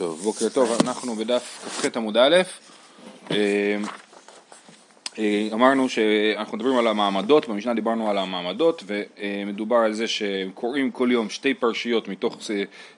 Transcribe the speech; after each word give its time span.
טוב, 0.00 0.20
בוקר 0.20 0.48
טוב, 0.48 0.78
אנחנו 0.80 1.14
בדף 1.14 1.42
כ"ח 1.82 1.96
עמוד 1.96 2.16
א', 2.16 2.36
אה, 3.30 3.76
אה, 5.18 5.48
אמרנו 5.52 5.88
שאנחנו 5.88 6.56
מדברים 6.56 6.78
על 6.78 6.86
המעמדות, 6.86 7.48
במשנה 7.48 7.74
דיברנו 7.74 8.10
על 8.10 8.18
המעמדות 8.18 8.84
ומדובר 8.86 9.76
על 9.76 9.92
זה 9.92 10.06
שקוראים 10.06 10.90
כל 10.90 11.08
יום 11.12 11.30
שתי 11.30 11.54
פרשיות 11.54 12.08
מתוך 12.08 12.38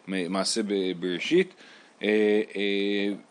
מעשה 0.09 0.61
בראשית 1.01 1.55
אה, 2.03 2.09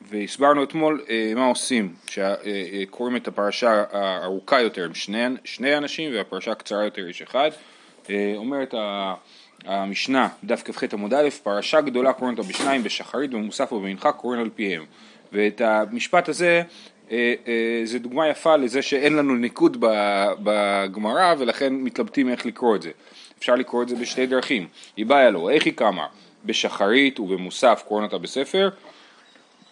והסברנו 0.02 0.64
אתמול 0.64 1.06
מה 1.36 1.46
עושים, 1.46 1.94
שקוראים 2.08 3.16
את 3.16 3.28
הפרשה 3.28 3.84
הארוכה 3.92 4.62
יותר 4.62 4.86
עם 4.86 4.94
שני, 4.94 5.26
שני 5.44 5.78
אנשים 5.78 6.14
והפרשה 6.14 6.52
הקצרה 6.52 6.84
יותר 6.84 7.10
יש 7.10 7.22
אחד, 7.22 7.50
אומרת 8.36 8.74
המשנה, 9.66 10.28
דף 10.44 10.62
כ"ח 10.66 10.84
עמוד 10.94 11.14
א', 11.14 11.30
פרשה 11.44 11.82
גדולה 11.82 12.14
קוראים 12.14 12.38
אותה 12.38 12.50
בשניים, 12.50 12.84
בשחרית, 12.84 13.32
במוסף 13.32 13.74
ובמנחה 13.74 14.12
קוראים 14.12 14.42
על 14.42 14.50
פיהם. 14.56 14.86
ואת 15.32 15.62
המשפט 15.62 16.30
הזה, 16.30 16.62
אה, 17.12 17.34
אה, 17.48 17.82
זה 17.86 18.00
דוגמה 18.00 18.28
יפה 18.28 18.56
לזה 18.56 18.82
שאין 18.82 19.16
לנו 19.16 19.36
ניקוד 19.36 19.78
בגמרא 20.44 21.36
ולכן 21.38 21.74
מתלבטים 21.74 22.30
איך 22.30 22.46
לקרוא 22.46 22.76
את 22.76 22.82
זה. 22.82 22.92
אפשר 23.40 23.56
לקרוא 23.56 23.84
את 23.84 23.90
זה 23.90 23.96
בשתי 23.96 24.26
דרכים. 24.26 24.68
היא 24.98 25.06
באה 25.06 25.30
לו, 25.30 25.50
איך 25.50 25.66
היא 25.66 25.74
קמה? 25.74 26.06
בשחרית 26.46 27.20
ובמוסף 27.20 27.84
קוראים 27.88 28.06
אותה 28.06 28.18
בספר, 28.18 28.70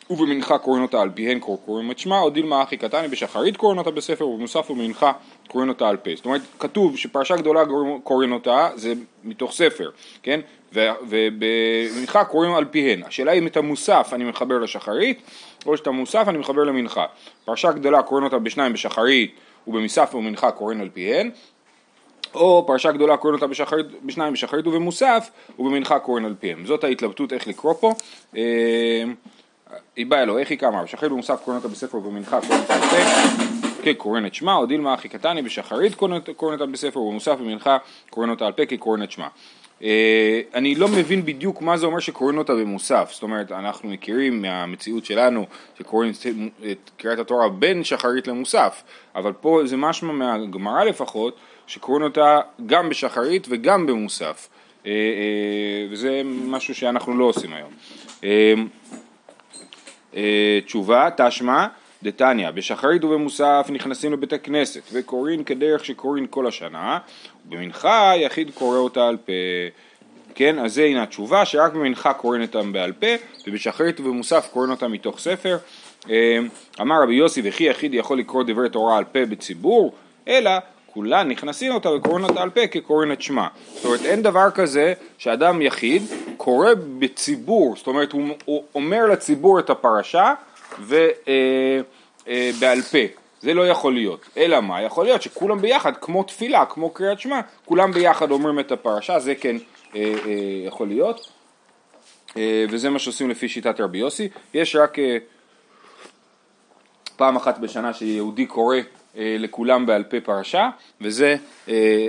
ובמנחה 0.09 0.57
קוראים 0.57 0.83
אותה 0.83 1.01
על 1.01 1.09
פיהן 1.09 1.39
קוראים 1.39 1.91
את 1.91 1.99
שמה, 1.99 2.19
או 2.19 2.29
דילמה 2.29 2.63
אחי 2.63 2.77
קטני 2.77 3.07
בשחרית 3.07 3.57
קוראים 3.57 3.77
אותה 3.77 3.91
בספר, 3.91 4.27
ובמוסף 4.27 4.71
ובמנחה 4.71 5.11
קוראים 5.49 5.69
אותה 5.69 5.89
על 5.89 5.97
פה. 5.97 6.09
זאת 6.15 6.25
אומרת, 6.25 6.41
כתוב 6.59 6.97
שפרשה 6.97 7.35
גדולה 7.35 7.63
קוראים 8.03 8.31
אותה, 8.31 8.69
זה 8.75 8.93
מתוך 9.23 9.51
ספר, 9.51 9.89
כן? 10.23 10.39
ובמנחה 10.73 12.23
קוראים 12.25 12.53
על 12.53 12.65
פיהן. 12.65 13.03
השאלה 13.03 13.31
אם 13.31 13.47
את 13.47 13.57
המוסף 13.57 14.09
אני 14.13 14.23
מחבר 14.23 14.59
לשחרית, 14.59 15.21
או 15.65 15.77
שאת 15.77 15.87
המוסף 15.87 16.25
אני 16.27 16.37
מחבר 16.37 16.63
למנחה. 16.63 17.05
פרשה 17.45 17.71
גדולה 17.71 18.01
קוראים 18.01 18.25
אותה 18.25 18.39
בשניים 18.39 18.73
בשחרית, 18.73 19.35
ובמסף 19.67 20.15
ובמנחה 20.15 20.51
קוראים 20.51 20.81
על 20.81 20.89
פיהן. 20.89 21.31
או 22.35 22.63
פרשה 22.67 22.91
גדולה 22.91 23.17
קוראים 23.17 23.35
אותה 23.35 23.47
בשחרית, 23.47 23.85
בשניים 24.03 24.33
בשחרית 24.33 24.67
ובמוסף, 24.67 25.29
ובמנחה 25.59 25.99
קוראים 25.99 26.25
על 26.25 26.35
פיהם. 26.39 26.65
זאת 26.65 26.83
ההתלבטות 26.83 27.33
איך 27.33 27.47
לקרוא 27.47 27.73
פה. 27.73 27.93
אה, 28.37 29.03
היא 29.95 30.05
באה 30.05 30.23
אלוהי 30.23 30.41
איך 30.41 30.49
היא 30.49 30.59
קמה, 30.59 30.83
בשחרית 30.83 31.11
במוסף 31.11 31.39
קוראים 31.43 31.63
אותה 31.63 31.67
בספר 31.67 31.97
ובמנחה 31.97 32.41
קוראים 32.41 32.61
אותה 32.61 32.73
על 32.73 32.81
פה, 32.81 33.58
כקוראים 33.83 34.25
את 34.25 34.33
שמה, 34.33 34.55
או 34.55 34.65
דילמה 34.65 34.93
אחי 34.93 35.09
קטני 35.09 35.41
בשחרית 35.41 35.95
קוראים 35.95 36.21
אותה 36.59 36.65
בספר 36.65 36.99
ובמוסף 36.99 37.37
ובמנחה 37.41 37.77
קוראים 38.09 38.31
אותה 38.31 38.45
על 38.45 38.51
פה 38.51 38.65
כקוראים 38.65 39.03
את 39.03 39.11
שמה. 39.11 39.27
אה, 39.83 40.41
אני 40.53 40.75
לא 40.75 40.87
מבין 40.87 41.25
בדיוק 41.25 41.61
מה 41.61 41.77
זה 41.77 41.85
אומר 41.85 41.99
שקוראים 41.99 42.37
אותה 42.37 42.53
במוסף, 42.53 43.09
זאת 43.13 43.23
אומרת 43.23 43.51
אנחנו 43.51 43.89
מכירים 43.89 44.41
מהמציאות 44.41 45.05
שלנו 45.05 45.45
שקוראים 45.77 46.11
את 46.71 46.89
קריאת 46.97 47.19
התורה 47.19 47.49
בין 47.49 47.83
שחרית 47.83 48.27
למוסף, 48.27 48.83
אבל 49.15 49.33
פה 49.33 49.61
זה 49.65 49.77
משמע 49.77 50.13
מהגמרא 50.13 50.83
לפחות 50.83 51.35
שקוראים 51.67 52.03
אותה 52.03 52.39
גם 52.65 52.89
בשחרית 52.89 53.47
וגם 53.49 53.85
במוסף, 53.85 54.49
אה, 54.85 54.91
אה, 54.91 55.87
וזה 55.91 56.21
משהו 56.25 56.75
שאנחנו 56.75 57.17
לא 57.17 57.25
עושים 57.25 57.51
היום. 57.53 57.71
תשובה, 60.65 61.09
תשמע, 61.17 61.67
דתניא, 62.03 62.51
בשחרית 62.51 63.03
ובמוסף 63.03 63.67
נכנסים 63.69 64.13
לבית 64.13 64.33
הכנסת 64.33 64.81
וקוראים 64.93 65.43
כדרך 65.43 65.85
שקוראים 65.85 66.27
כל 66.27 66.47
השנה, 66.47 66.99
ובמנחה 67.45 68.11
היחיד 68.11 68.51
קורא 68.53 68.77
אותה 68.77 69.07
על 69.07 69.17
פה. 69.17 69.31
כן, 70.35 70.59
אז 70.59 70.73
זה 70.73 70.83
הנה 70.83 71.03
התשובה, 71.03 71.45
שרק 71.45 71.73
במנחה 71.73 72.13
קוראים 72.13 72.41
אותם 72.41 72.73
בעל 72.73 72.91
פה, 72.91 73.07
ובשחרית 73.47 73.99
ובמוסף 73.99 74.49
קוראים 74.53 74.71
אותם 74.71 74.91
מתוך 74.91 75.19
ספר. 75.19 75.57
אה, 76.09 76.39
אמר 76.81 77.03
רבי 77.03 77.13
יוסי, 77.13 77.41
וכי 77.43 77.63
יחיד 77.63 77.93
יכול 77.93 78.19
לקרוא 78.19 78.43
דברי 78.47 78.69
תורה 78.69 78.97
על 78.97 79.03
פה 79.03 79.25
בציבור, 79.25 79.93
אלא 80.27 80.51
כולן 80.85 81.27
נכנסים 81.27 81.73
אותה 81.73 81.89
וקוראים 81.89 82.23
אותה 82.25 82.41
על 82.41 82.49
פה 82.49 82.67
כקוראים 82.67 83.11
את 83.11 83.21
שמה. 83.21 83.47
זאת 83.73 83.85
אומרת 83.85 84.05
אין 84.05 84.21
דבר 84.21 84.51
כזה 84.51 84.93
שאדם 85.17 85.61
יחיד 85.61 86.03
קורא 86.37 86.69
בציבור, 86.99 87.75
זאת 87.77 87.87
אומרת 87.87 88.11
הוא, 88.11 88.27
הוא 88.45 88.63
אומר 88.75 89.05
לציבור 89.05 89.59
את 89.59 89.69
הפרשה 89.69 90.33
ובעל 90.79 91.09
אה, 91.27 91.79
אה, 92.29 92.51
פה. 92.91 92.97
זה 93.41 93.53
לא 93.53 93.67
יכול 93.67 93.93
להיות. 93.93 94.29
אלא 94.37 94.61
מה? 94.61 94.81
יכול 94.81 95.05
להיות 95.05 95.21
שכולם 95.21 95.61
ביחד, 95.61 95.97
כמו 96.01 96.23
תפילה, 96.23 96.65
כמו 96.65 96.89
קריאת 96.89 97.19
שמע, 97.19 97.41
כולם 97.65 97.91
ביחד 97.91 98.31
אומרים 98.31 98.59
את 98.59 98.71
הפרשה, 98.71 99.19
זה 99.19 99.35
כן 99.35 99.55
אה, 99.95 100.01
אה, 100.25 100.31
יכול 100.65 100.87
להיות. 100.87 101.29
אה, 102.37 102.65
וזה 102.69 102.89
מה 102.89 102.99
שעושים 102.99 103.29
לפי 103.29 103.49
שיטת 103.49 103.79
רבי 103.79 103.97
יוסי. 103.97 104.29
יש 104.53 104.75
רק 104.75 104.99
אה, 104.99 105.17
פעם 107.15 107.35
אחת 107.35 107.57
בשנה 107.57 107.93
שיהודי 107.93 108.45
קורא 108.45 108.77
אה, 109.17 109.35
לכולם 109.39 109.85
בעל 109.85 110.03
פה 110.03 110.21
פרשה, 110.21 110.69
וזה 111.01 111.35
אה, 111.69 112.07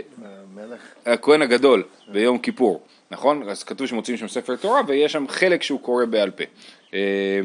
הכהן 1.07 1.43
הגדול 1.43 1.83
ביום 2.09 2.39
כיפור, 2.39 2.83
נכון? 3.11 3.49
אז 3.49 3.65
כתוב 3.65 3.87
שמוצאים 3.87 4.17
שם 4.17 4.29
ספר 4.29 4.57
תורה 4.57 4.81
ויש 4.87 5.13
שם 5.13 5.29
חלק 5.29 5.63
שהוא 5.63 5.81
קורא 5.81 6.05
בעל 6.05 6.31
פה. 6.31 6.45
אה, 6.95 7.41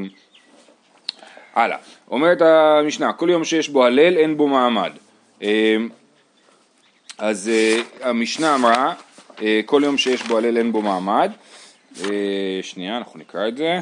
הלאה, 1.53 1.78
אומרת 2.12 2.42
המשנה, 2.42 3.14
כל 3.14 3.30
יום 3.30 3.44
שיש 3.44 3.70
בו 3.70 3.86
הלל 3.86 4.18
אין 4.18 4.38
בו 4.38 4.48
מעמד. 4.48 4.92
אז 7.18 7.52
המשנה 8.02 8.56
אמרה, 8.56 8.94
כל 9.66 9.82
יום 9.86 9.98
שיש 9.98 10.24
בו 10.24 10.38
הלל 10.38 10.58
אין 10.58 10.72
בו 10.72 10.82
מעמד. 10.82 11.32
שנייה, 12.62 12.98
אנחנו 12.98 13.20
נקרא 13.20 13.48
את 13.48 13.58
זה. 13.58 13.80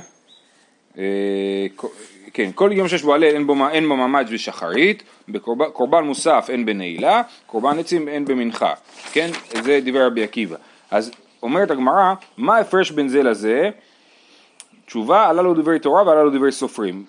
כן, 2.33 2.49
כל 2.55 2.69
יום 2.73 2.87
שיש 2.87 3.03
בו 3.03 3.13
הלל 3.13 3.23
אין 3.23 3.47
בו, 3.47 3.55
אין 3.71 3.87
בו 3.87 3.95
ממ"ד 3.95 4.25
ושחרית, 4.29 5.03
בקורבן 5.29 6.03
מוסף 6.03 6.45
אין 6.49 6.65
בנעילה, 6.65 7.21
קורבן 7.45 7.79
עצים 7.79 8.07
אין 8.07 8.25
במנחה, 8.25 8.73
כן? 9.11 9.29
זה 9.63 9.79
דברי 9.85 10.05
רבי 10.05 10.23
עקיבא. 10.23 10.55
אז 10.91 11.11
אומרת 11.43 11.71
הגמרא, 11.71 12.13
מה 12.37 12.57
ההפרש 12.57 12.91
בין 12.91 13.07
זה 13.07 13.23
לזה? 13.23 13.69
תשובה, 14.85 15.29
עלה 15.29 15.41
לו 15.41 15.53
דברי 15.53 15.79
תורה 15.79 16.07
ועלה 16.07 16.23
לו 16.23 16.29
דברי 16.29 16.51
סופרים. 16.51 17.05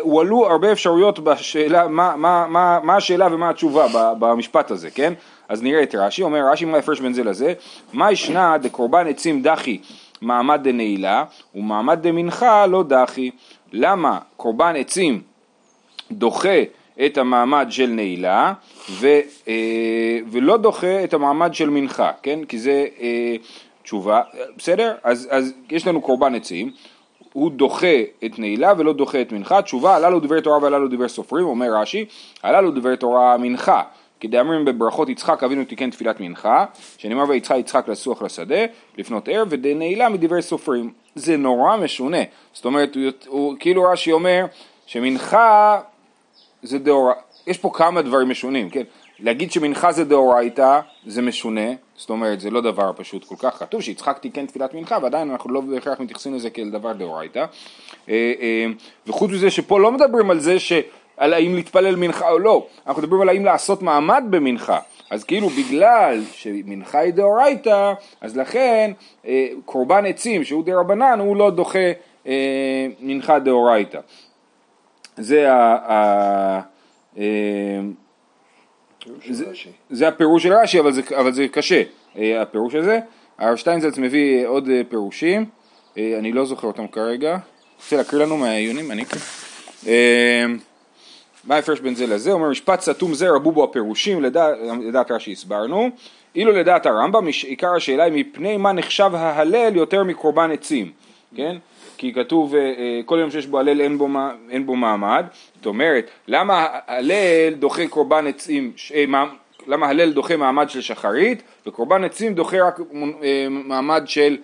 הועלו 0.00 0.46
הרבה 0.46 0.72
אפשרויות 0.72 1.18
בשאלה, 1.18 1.88
מה, 1.88 2.16
מה, 2.16 2.46
מה, 2.48 2.78
מה 2.82 2.96
השאלה 2.96 3.28
ומה 3.32 3.50
התשובה 3.50 3.86
במשפט 4.18 4.70
הזה, 4.70 4.90
כן? 4.90 5.12
אז 5.48 5.62
נראה 5.62 5.82
את 5.82 5.94
רש"י, 5.94 6.22
אומר 6.22 6.40
רש"י 6.52 6.64
מה 6.64 6.76
ההפרש 6.76 7.00
בין 7.00 7.12
זה 7.12 7.24
לזה? 7.24 7.52
מה 7.92 8.12
ישנה 8.12 8.58
דקורבן 8.58 9.06
עצים 9.06 9.42
דחי 9.42 9.78
מעמד 10.20 10.60
דנעילה 10.62 11.24
ומעמד 11.54 11.98
דמנחה 12.02 12.66
לא 12.66 12.82
דחי 12.82 13.30
למה 13.72 14.18
קורבן 14.36 14.76
עצים 14.76 15.22
דוחה 16.12 16.62
את 17.06 17.18
המעמד 17.18 17.66
של 17.70 17.86
נעילה 17.86 18.52
ו, 18.90 19.06
אה, 19.48 20.18
ולא 20.30 20.56
דוחה 20.56 21.04
את 21.04 21.14
המעמד 21.14 21.54
של 21.54 21.70
מנחה, 21.70 22.10
כן? 22.22 22.44
כי 22.44 22.58
זה 22.58 22.86
אה, 23.00 23.36
תשובה, 23.82 24.20
בסדר? 24.56 24.94
אז, 25.04 25.28
אז 25.30 25.52
יש 25.70 25.86
לנו 25.86 26.00
קורבן 26.00 26.34
עצים, 26.34 26.70
הוא 27.36 27.50
דוחה 27.50 27.96
את 28.24 28.38
נעילה 28.38 28.72
ולא 28.78 28.92
דוחה 28.92 29.20
את 29.20 29.32
מנחה, 29.32 29.62
תשובה, 29.62 29.96
עלה 29.96 30.10
לו 30.10 30.20
דברי 30.20 30.42
תורה 30.42 30.58
ועלה 30.62 30.78
לו 30.78 30.88
דברי 30.88 31.08
סופרים, 31.08 31.46
אומר 31.46 31.66
רש"י, 31.74 32.04
עלה 32.42 32.60
לו 32.60 32.70
דברי 32.70 32.96
תורה 32.96 33.36
מנחה, 33.36 33.82
כדאמרים 34.20 34.64
בברכות 34.64 35.08
יצחק 35.08 35.42
אבינו 35.42 35.64
תיקן 35.64 35.90
תפילת 35.90 36.20
מנחה, 36.20 36.64
שנאמר 36.98 37.24
ויצחק 37.28 37.56
יצחק 37.58 37.88
לסוח 37.88 38.22
לשדה, 38.22 38.64
לפנות 38.98 39.28
ערב, 39.28 39.48
ודנעילה 39.50 40.08
מדברי 40.08 40.42
סופרים. 40.42 40.92
זה 41.14 41.36
נורא 41.36 41.76
משונה. 41.76 42.22
זאת 42.52 42.64
אומרת, 42.64 42.94
הוא, 42.94 43.04
הוא 43.26 43.54
כאילו 43.58 43.82
רש"י 43.82 44.12
אומר 44.12 44.46
שמנחה 44.86 45.80
זה 46.62 46.78
דאורייתא, 46.78 47.20
יש 47.46 47.58
פה 47.58 47.70
כמה 47.74 48.02
דברים 48.02 48.28
משונים, 48.28 48.70
כן? 48.70 48.82
להגיד 49.20 49.52
שמנחה 49.52 49.92
זה 49.92 50.04
דאורייתא 50.04 50.80
זה 51.06 51.22
משונה, 51.22 51.70
זאת 51.96 52.10
אומרת 52.10 52.40
זה 52.40 52.50
לא 52.50 52.60
דבר 52.60 52.92
פשוט 52.96 53.24
כל 53.24 53.34
כך, 53.38 53.58
כתוב 53.58 53.80
שיצחק 53.80 54.18
תיקן 54.18 54.46
תפילת 54.46 54.74
מנחה 54.74 54.98
ועדיין 55.02 55.30
אנחנו 55.30 55.52
לא 55.52 55.60
בהכרח 55.60 56.00
מתייחסים 56.00 56.34
לזה 56.34 56.50
כאל 56.50 56.70
דבר 56.70 56.92
דאורייתא. 56.92 57.38
אה, 58.08 58.32
אה, 58.40 58.66
וחוץ 59.06 59.30
מזה 59.30 59.50
שפה 59.50 59.80
לא 59.80 59.92
מדברים 59.92 60.30
על 60.30 60.40
זה 60.40 60.58
ש... 60.58 60.72
על 61.16 61.34
האם 61.34 61.54
להתפלל 61.54 61.96
מנחה 61.96 62.30
או 62.30 62.38
לא, 62.38 62.66
אנחנו 62.86 63.02
מדברים 63.02 63.22
על 63.22 63.28
האם 63.28 63.44
לעשות 63.44 63.82
מעמד 63.82 64.24
במנחה, 64.30 64.78
אז 65.10 65.24
כאילו 65.24 65.48
בגלל 65.48 66.22
שמנחה 66.32 66.98
היא 66.98 67.12
דאורייתא, 67.12 67.92
אז 68.20 68.36
לכן 68.36 68.92
אה, 69.26 69.48
קורבן 69.64 70.06
עצים 70.06 70.44
שהוא 70.44 70.64
דה 70.64 70.80
רבנן 70.80 71.20
הוא 71.20 71.36
לא 71.36 71.50
דוחה 71.50 71.78
מנחה 73.00 73.38
דאורייתא. 73.38 73.98
זה 75.16 75.52
ה... 75.52 76.60
אה, 79.08 79.34
זה, 79.34 79.44
זה 79.90 80.08
הפירוש 80.08 80.42
של 80.42 80.52
רש"י, 80.52 80.80
אבל 80.80 80.92
אבל 81.18 81.32
זה 81.32 81.48
קשה, 81.48 81.82
אה, 82.18 82.42
הפירוש 82.42 82.74
הזה. 82.74 82.98
הרב 83.38 83.56
שטיינזלץ 83.56 83.98
מביא 83.98 84.46
עוד 84.46 84.68
אה, 84.68 84.82
פירושים, 84.88 85.44
אה, 85.98 86.18
אני 86.18 86.32
לא 86.32 86.44
זוכר 86.44 86.66
אותם 86.66 86.86
כרגע. 86.86 87.38
רוצה 87.76 87.96
להקריא 87.96 88.22
לנו 88.22 88.36
מהעיונים? 88.36 88.90
אני 88.90 89.02
אקריא. 89.02 89.22
מה 91.44 91.54
ההפרש 91.54 91.80
בין 91.80 91.94
זה 91.94 92.06
לזה? 92.06 92.32
אומר 92.32 92.50
משפט 92.50 92.80
סתום 92.80 93.14
זה 93.14 93.30
רבו 93.30 93.52
בו 93.52 93.64
הפירושים, 93.64 94.22
לדעת, 94.22 94.56
לדעת 94.82 95.10
רש"י 95.10 95.32
הסברנו, 95.32 95.90
אילו 96.34 96.52
לדעת 96.52 96.86
הרמב"ם 96.86 97.26
עיקר 97.26 97.74
השאלה 97.74 98.04
היא 98.04 98.12
מפני 98.12 98.56
מה 98.56 98.72
נחשב 98.72 99.10
ההלל 99.14 99.76
יותר 99.76 100.04
מקורבן 100.04 100.50
עצים, 100.50 100.92
כן? 101.36 101.56
כי 101.98 102.12
כתוב 102.12 102.54
אה, 102.54 102.60
אה, 102.60 103.00
כל 103.04 103.18
יום 103.20 103.30
שיש 103.30 103.46
בו 103.46 103.58
הלל 103.58 103.80
אין 103.80 103.98
בו, 103.98 104.08
אין 104.50 104.66
בו 104.66 104.76
מעמד, 104.76 105.24
זאת 105.56 105.66
אומרת, 105.66 106.10
למה 106.28 106.66
הלל 106.86 107.54
דוחה 107.58 107.86
קורבן 107.86 108.26
עצים, 108.26 108.72
ש- 108.76 108.92
אה, 108.92 109.04
מה- 109.08 109.26
למה 109.66 109.86
הלל 109.86 110.12
דוחה 110.12 110.36
מעמד 110.36 110.70
של 110.70 110.80
שחרית 110.80 111.42
וקורבן 111.66 112.04
עצים 112.04 112.34
דוחה 112.34 112.56
רק 112.66 112.80
מעמד 113.50 114.02
של 114.06 114.36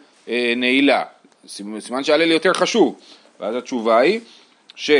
נעילה, 0.57 1.03
סימן 1.47 2.05
שההלל 2.05 2.31
יותר 2.31 2.53
חשוב, 2.53 2.99
ואז 3.41 3.57
התשובה 3.57 3.99
היא 3.99 4.21
ש... 4.75 4.91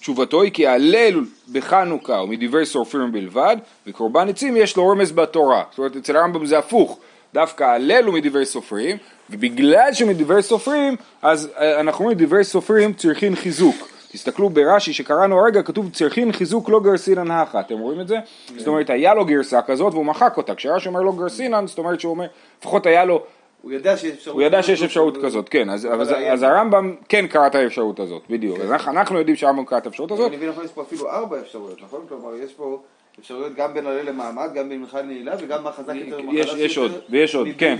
תשובתו 0.00 0.42
היא 0.42 0.52
כי 0.52 0.66
ההלל 0.66 1.20
בחנוכה 1.52 2.18
הוא 2.18 2.28
מדברי 2.28 2.66
שורפים 2.66 3.12
בלבד 3.12 3.56
וקורבן 3.86 4.28
עצים 4.28 4.56
יש 4.56 4.76
לו 4.76 4.88
רמז 4.88 5.12
בתורה. 5.12 5.62
זאת 5.70 5.78
אומרת 5.78 5.96
אצל 5.96 6.16
הרמב"ם 6.16 6.46
זה 6.46 6.58
הפוך 6.58 6.98
דווקא 7.34 7.64
ההלל 7.64 8.04
הוא 8.04 8.14
מדברי 8.14 8.46
סופרים 8.46 8.96
ובגלל 9.30 9.92
שהוא 9.92 10.10
מדברי 10.10 10.42
סופרים 10.42 10.96
אז 11.22 11.48
אה, 11.58 11.80
אנחנו 11.80 12.04
אומרים 12.04 12.18
דברי 12.18 12.44
סופרים 12.44 12.92
צריכים 12.92 13.36
חיזוק 13.36 13.88
תסתכלו 14.12 14.50
ברש"י 14.50 14.92
שקראנו 14.92 15.40
הרגע 15.40 15.62
כתוב 15.62 15.90
צריכים 15.92 16.32
חיזוק 16.32 16.68
לא 16.68 16.80
גרסינן 16.80 17.30
הכה 17.30 17.60
אתם 17.60 17.78
רואים 17.78 18.00
את 18.00 18.08
זה? 18.08 18.16
זאת 18.56 18.66
אומרת 18.66 18.90
היה 18.90 19.14
לו 19.14 19.24
גרסה 19.24 19.62
כזאת 19.62 19.92
והוא 19.92 20.06
מחק 20.06 20.36
אותה 20.36 20.54
כשרש"י 20.54 20.88
אומר 20.88 21.02
לא 21.02 21.12
גרסינן 21.12 21.66
זאת 21.66 21.78
אומרת 21.78 22.00
שהוא 22.00 22.10
אומר 22.10 22.26
לפחות 22.60 22.86
היה 22.86 23.04
לו 23.04 23.22
הוא 23.62 23.72
ידע 23.72 23.96
שיש 23.96 24.12
אפשרות. 24.12 24.34
הוא 24.34 24.42
ידע 24.42 24.62
שיש 24.62 24.82
אפשרות 24.82 25.16
כזאת, 25.22 25.48
כן, 25.48 25.70
אז, 25.70 25.88
אז. 26.00 26.14
אז 26.32 26.42
הרמב"ם 26.42 26.94
כן 27.08 27.26
קרא 27.26 27.46
את 27.46 27.54
האפשרות 27.54 28.00
הזאת, 28.00 28.22
בדיוק, 28.30 28.58
אז 28.60 28.70
אנחנו- 28.88 29.18
יודעים 29.18 29.36
שהרמב"ם 29.36 29.64
קרא 29.64 29.78
את 29.78 29.86
האפשרות 29.86 30.10
הזאת, 30.10 30.28
אני 30.28 30.36
מבין 30.36 30.50
יש 30.64 30.72
פה 30.72 30.82
אפילו 30.82 31.10
ארבע 31.10 31.40
אפשרויות, 31.40 31.82
נכון? 31.82 32.00
כלומר, 32.08 32.34
יש 32.34 32.52
פה 32.52 32.80
אפשרויות 33.20 33.54
גם 33.54 33.74
בין 33.74 33.86
עולה 33.86 34.02
למעמד, 34.02 34.50
גם 34.54 34.68
בין 34.68 34.80
מלכה 34.80 35.02
לנעילה, 35.02 35.34
וגם 35.40 35.64
מה 35.64 35.72
חזק 35.72 35.94
יותר 35.94 36.20
ומה 36.20 36.38
יש, 36.38 36.50
חלש 36.50 36.60
יש 36.60 36.76
יותר, 36.76 36.94
עוד, 36.94 37.02
ויש 37.10 37.34
עוד, 37.34 37.48
כן. 37.58 37.76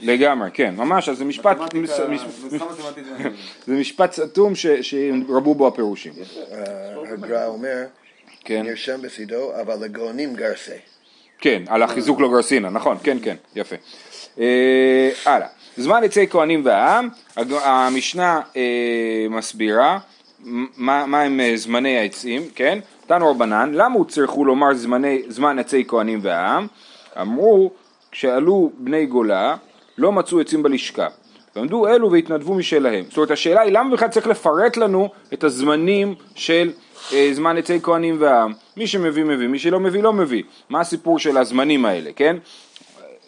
לגמרי, 0.00 0.50
כן, 0.54 0.74
ממש, 0.76 1.08
אז 1.08 1.18
זה 1.18 1.24
משפט. 1.24 1.56
זה 3.66 3.74
משפט 3.74 4.12
סתום 4.12 4.54
ש- 4.54 4.66
שרבו 4.66 5.54
בו 5.54 5.66
הפירושים, 5.66 6.12
הגר"א 7.12 7.46
אומר, 7.46 7.84
כן, 8.44 8.62
נרשם 8.66 9.02
בצידו, 9.02 9.60
אבל 9.60 9.84
לגאונים 9.84 10.34
גרסה. 10.34 10.74
כן, 11.38 11.62
על 11.66 11.82
החיזוק 11.82 12.20
לא 12.20 12.28
גרסינה, 12.28 12.70
נכון, 12.70 12.96
כן, 13.02 13.18
כן, 13.22 13.36
יפה. 13.56 13.76
אה, 14.38 15.10
הלאה, 15.24 15.46
זמן 15.76 16.04
עצי 16.04 16.28
כהנים 16.28 16.64
והעם, 16.64 17.08
המשנה 17.36 18.40
אה, 18.56 18.62
מסבירה 19.30 19.98
מה, 20.44 21.06
מה 21.06 21.22
הם 21.22 21.40
אה, 21.40 21.52
זמני 21.56 21.98
העצים, 21.98 22.42
כן? 22.54 22.78
תנו 23.06 23.30
רבנן, 23.30 23.70
למה 23.74 23.94
הוצרכו 23.94 24.44
לומר 24.44 24.74
זמני, 24.74 25.22
זמן 25.28 25.58
עצי 25.58 25.84
כהנים 25.88 26.18
והעם? 26.22 26.66
אמרו, 27.20 27.70
כשעלו 28.10 28.70
בני 28.78 29.06
גולה, 29.06 29.56
לא 29.98 30.12
מצאו 30.12 30.40
עצים 30.40 30.62
בלשכה. 30.62 31.06
ועמדו 31.56 31.88
אלו 31.88 32.12
והתנדבו 32.12 32.54
משלהם. 32.54 33.04
זאת 33.08 33.16
אומרת, 33.16 33.30
השאלה 33.30 33.60
היא 33.60 33.72
למה 33.72 33.90
בכלל 33.92 34.08
צריך 34.08 34.26
לפרט 34.26 34.76
לנו 34.76 35.08
את 35.32 35.44
הזמנים 35.44 36.14
של 36.34 36.72
אה, 37.12 37.28
זמן 37.32 37.56
עצי 37.56 37.78
כהנים 37.82 38.16
והעם? 38.20 38.52
מי 38.76 38.86
שמביא 38.86 39.24
מביא, 39.24 39.48
מי 39.48 39.58
שלא 39.58 39.80
מביא 39.80 40.02
לא 40.02 40.12
מביא. 40.12 40.42
מה 40.68 40.80
הסיפור 40.80 41.18
של 41.18 41.36
הזמנים 41.36 41.84
האלה, 41.84 42.10
כן? 42.16 42.36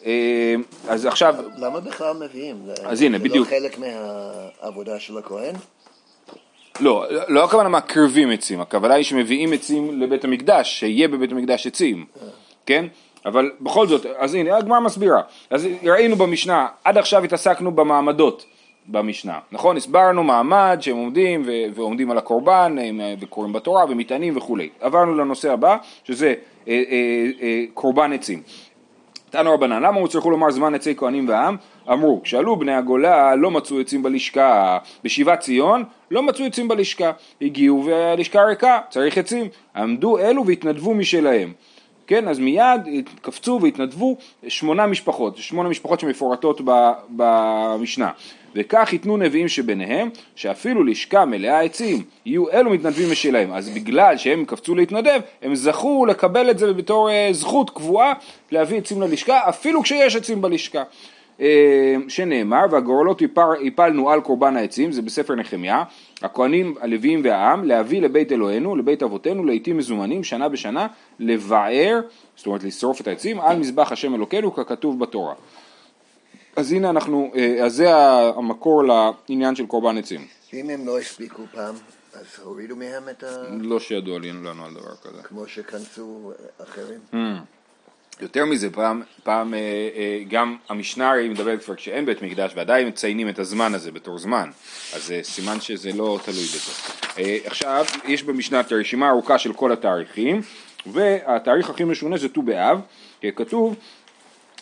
אה, 0.07 0.55
אז 0.89 1.07
עכשיו, 1.07 1.35
למה 1.59 1.81
בכלל 1.81 2.13
מביאים? 2.25 2.57
זה- 2.67 2.73
אז 2.89 3.03
הנה, 3.03 3.19
זה 3.19 3.25
בדיוק. 3.25 3.49
לא 3.53 3.59
חלק 3.59 3.79
מהעבודה 3.79 5.01
של 5.01 5.19
הכהן? 5.19 5.55
לא, 6.81 7.05
לא 7.29 7.45
הכוונה 7.45 7.69
מקריבים 7.69 8.31
עצים, 8.31 8.61
הכוונה 8.61 8.95
היא 8.95 9.05
שמביאים 9.05 9.53
עצים 9.53 10.01
לבית 10.01 10.25
המקדש, 10.25 10.81
שיהיה 10.81 11.09
בבית 11.09 11.33
המקדש 11.33 11.67
עצים, 11.67 12.05
כן? 12.67 12.87
אבל 13.27 13.51
בכל 13.61 13.87
זאת, 13.87 14.07
אז 14.19 14.35
הנה, 14.35 14.57
הגמרא 14.57 14.81
מסבירה. 14.81 15.21
אז 15.51 15.69
ראינו 15.85 16.17
במשנה, 16.17 16.67
עד 16.85 16.99
עכשיו 16.99 17.25
התעסקנו 17.25 17.73
במעמדות 17.73 18.45
במשנה, 18.89 19.39
נכון? 19.53 19.77
הסברנו 19.77 20.25
מעמד 20.25 20.79
שהם 20.81 20.97
עומדים 20.97 21.43
ו- 21.47 21.75
ועומדים 21.75 22.11
על 22.11 22.19
הקורבן 22.19 22.77
אה, 22.79 23.15
וקוראים 23.21 23.53
בתורה 23.53 23.85
ומטענים 23.89 24.37
וכולי. 24.37 24.69
עברנו 24.81 25.15
לנושא 25.15 25.53
הבא, 25.53 25.77
שזה 26.05 26.35
אה, 26.69 26.83
אה, 27.43 27.65
קורבן 27.75 28.13
עצים. 28.13 28.43
תנו 29.31 29.55
רבנן, 29.55 29.83
למה 29.83 30.01
הוצרכו 30.01 30.31
לומר 30.31 30.51
זמן 30.51 30.75
עצי 30.75 30.97
כהנים 30.97 31.29
והעם? 31.29 31.57
אמרו, 31.93 32.21
כשעלו 32.23 32.57
בני 32.57 32.75
הגולה 32.75 33.37
לא 33.37 33.51
מצאו 33.51 33.81
עצים 33.81 34.03
בלשכה, 34.03 34.79
בשיבת 35.05 35.41
ציון 35.41 35.85
לא 36.11 36.23
מצאו 36.23 36.45
עצים 36.45 36.69
בלשכה, 36.69 37.11
הגיעו 37.43 37.85
והלשכה 37.85 38.43
ריקה, 38.43 38.79
צריך 38.91 39.19
עצים, 39.19 39.47
עמדו 39.77 40.19
אלו 40.19 40.47
והתנדבו 40.47 40.95
משלהם. 40.95 41.53
כן, 42.07 42.29
אז 42.29 42.39
מיד 42.39 42.81
קפצו 43.23 43.59
והתנדבו 43.63 44.17
שמונה 44.49 44.87
משפחות, 44.87 45.37
שמונה 45.37 45.69
משפחות 45.69 46.01
שמפורטות 46.01 46.61
במשנה. 47.09 48.11
וכך 48.55 48.93
ייתנו 48.93 49.17
נביאים 49.17 49.49
שביניהם, 49.49 50.11
שאפילו 50.37 50.85
לשכה 50.85 51.25
מלאה 51.25 51.61
עצים, 51.61 52.03
יהיו 52.27 52.51
אלו 52.51 52.71
מתנדבים 52.71 53.11
משלהם. 53.11 53.53
אז 53.53 53.69
בגלל 53.69 54.17
שהם 54.17 54.45
קפצו 54.45 54.75
להתנדב, 54.75 55.21
הם 55.43 55.55
זכו 55.55 56.07
לקבל 56.07 56.51
את 56.51 56.59
זה 56.59 56.73
בתור 56.73 57.11
אה, 57.11 57.29
זכות 57.33 57.71
קבועה 57.71 58.13
להביא 58.51 58.79
עצים 58.79 59.03
ללשכה, 59.03 59.49
אפילו 59.49 59.83
כשיש 59.83 60.17
עצים 60.17 60.43
בלשכה. 60.43 60.83
אה, 61.41 61.97
שנאמר, 62.09 62.65
והגורלות 62.71 63.23
יפר, 63.23 63.51
יפלנו 63.61 64.11
על 64.11 64.21
קורבן 64.21 64.57
העצים, 64.57 64.93
זה 64.93 65.03
בספר 65.03 65.35
נחמיה, 65.35 65.83
הכהנים, 66.23 66.75
הלוויים 66.81 67.21
והעם, 67.25 67.65
להביא 67.65 68.03
לבית 68.03 68.33
אלוהינו, 68.33 68.77
לבית 68.77 69.03
אבותינו, 69.03 69.45
לעיתים 69.45 69.77
מזומנים, 69.77 70.25
שנה 70.25 70.49
בשנה, 70.49 70.87
לבער, 71.19 72.01
זאת 72.37 72.47
אומרת 72.47 72.65
לשרוף 72.65 73.01
את 73.01 73.07
העצים, 73.07 73.41
על 73.41 73.59
מזבח 73.59 73.93
השם 73.93 74.15
אלוקינו, 74.15 74.55
ככתוב 74.55 75.01
בתורה. 75.01 75.35
אז 76.57 76.73
הנה 76.73 76.91
אנחנו, 76.91 77.33
אה, 77.37 77.65
אז 77.65 77.75
זה 77.75 77.97
המקור 78.37 78.83
לעניין 78.85 79.57
של 79.57 79.67
קורבן 79.67 79.99
עצים. 79.99 80.27
אם 80.53 80.71
הם 80.71 80.87
לא 80.87 80.99
הספיקו 80.99 81.43
פעם, 81.53 81.75
אז 82.15 82.27
הורידו 82.43 82.77
מהם 82.77 83.09
את 83.09 83.23
ה... 83.23 83.27
לא 83.61 83.81
שידוע 83.81 84.19
לנו 84.19 84.65
על 84.65 84.75
דבר 84.75 84.97
כזה. 85.03 85.23
כמו 85.23 85.49
שכנסו 85.49 86.33
אחרים. 86.63 87.01
יותר 88.21 88.45
מזה, 88.45 88.71
פעם, 88.71 89.03
פעם 89.23 89.55
אה, 89.55 89.59
אה, 89.97 90.23
גם 90.29 90.57
המשנה 90.69 91.11
הרי 91.11 91.29
מדברת 91.29 91.65
כבר 91.65 91.75
כשאין 91.75 92.07
בית 92.07 92.23
מקדש 92.23 92.53
ועדיין 92.57 92.89
מציינים 92.89 93.29
את 93.29 93.39
הזמן 93.39 93.75
הזה 93.75 93.93
בתור 93.93 94.19
זמן, 94.19 94.51
אז 94.95 95.13
אה, 95.13 95.23
סימן 95.23 95.61
שזה 95.61 95.93
לא 95.93 96.19
תלוי 96.25 96.45
בזה. 96.45 96.73
עכשיו, 97.45 97.85
יש 98.05 98.23
במשנה 98.23 98.61
את 98.61 98.73
הרשימה 98.73 99.07
הארוכה 99.07 99.39
של 99.39 99.53
כל 99.53 99.73
התאריכים, 99.73 100.41
והתאריך 100.87 101.71
הכי 101.71 101.85
משונה 101.85 102.17
זה 102.17 102.29
ט"ו 102.29 102.43
באב, 102.43 102.81
כתוב 103.37 103.77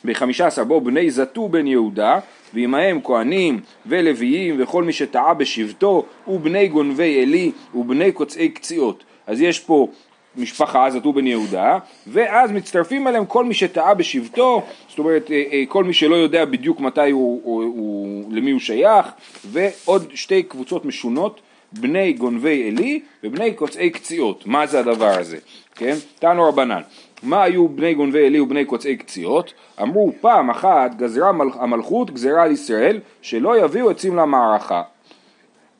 בחמישה 0.04 0.46
עשר 0.46 0.64
בו 0.64 0.80
בני 0.80 1.10
זתו 1.10 1.48
בן 1.48 1.66
יהודה 1.66 2.18
ועמהם 2.54 3.00
כהנים 3.04 3.60
ולוויים 3.86 4.62
וכל 4.62 4.84
מי 4.84 4.92
שטעה 4.92 5.34
בשבטו 5.34 6.06
ובני 6.26 6.68
גונבי 6.68 7.22
עלי 7.22 7.52
ובני 7.74 8.12
קוצעי 8.12 8.48
קציעות. 8.48 9.04
אז 9.26 9.40
יש 9.40 9.60
פה 9.60 9.88
משפחה 10.36 10.90
זתו 10.90 11.12
בן 11.12 11.26
יהודה 11.26 11.78
ואז 12.06 12.50
מצטרפים 12.50 13.08
אליהם 13.08 13.26
כל 13.26 13.44
מי 13.44 13.54
שטעה 13.54 13.94
בשבטו 13.94 14.62
זאת 14.88 14.98
אומרת 14.98 15.30
אה, 15.30 15.42
אה, 15.52 15.62
כל 15.68 15.84
מי 15.84 15.92
שלא 15.92 16.14
יודע 16.14 16.44
בדיוק 16.44 16.80
מתי 16.80 17.10
הוא, 17.10 17.40
הוא, 17.44 17.62
הוא 17.62 18.24
למי 18.30 18.50
הוא 18.50 18.60
שייך 18.60 19.06
ועוד 19.44 20.10
שתי 20.14 20.42
קבוצות 20.42 20.84
משונות 20.84 21.40
בני 21.72 22.12
גונבי 22.12 22.68
עלי 22.68 23.00
ובני 23.24 23.54
קוצעי 23.54 23.90
קציעות 23.90 24.46
מה 24.46 24.66
זה 24.66 24.80
הדבר 24.80 25.18
הזה 25.18 25.38
כן 25.74 25.94
תנו 26.18 26.48
רבנן 26.48 26.80
מה 27.24 27.42
היו 27.42 27.68
בני 27.68 27.94
גונבי 27.94 28.26
עלי 28.26 28.40
ובני 28.40 28.64
קוצעי 28.64 28.96
קציעות? 28.96 29.54
אמרו 29.82 30.12
פעם 30.20 30.50
אחת 30.50 30.94
גזרה 30.96 31.32
מל- 31.32 31.50
המלכות 31.54 32.10
גזרה 32.10 32.42
על 32.42 32.52
ישראל 32.52 33.00
שלא 33.22 33.64
יביאו 33.64 33.90
עצים 33.90 34.16
למערכה 34.16 34.82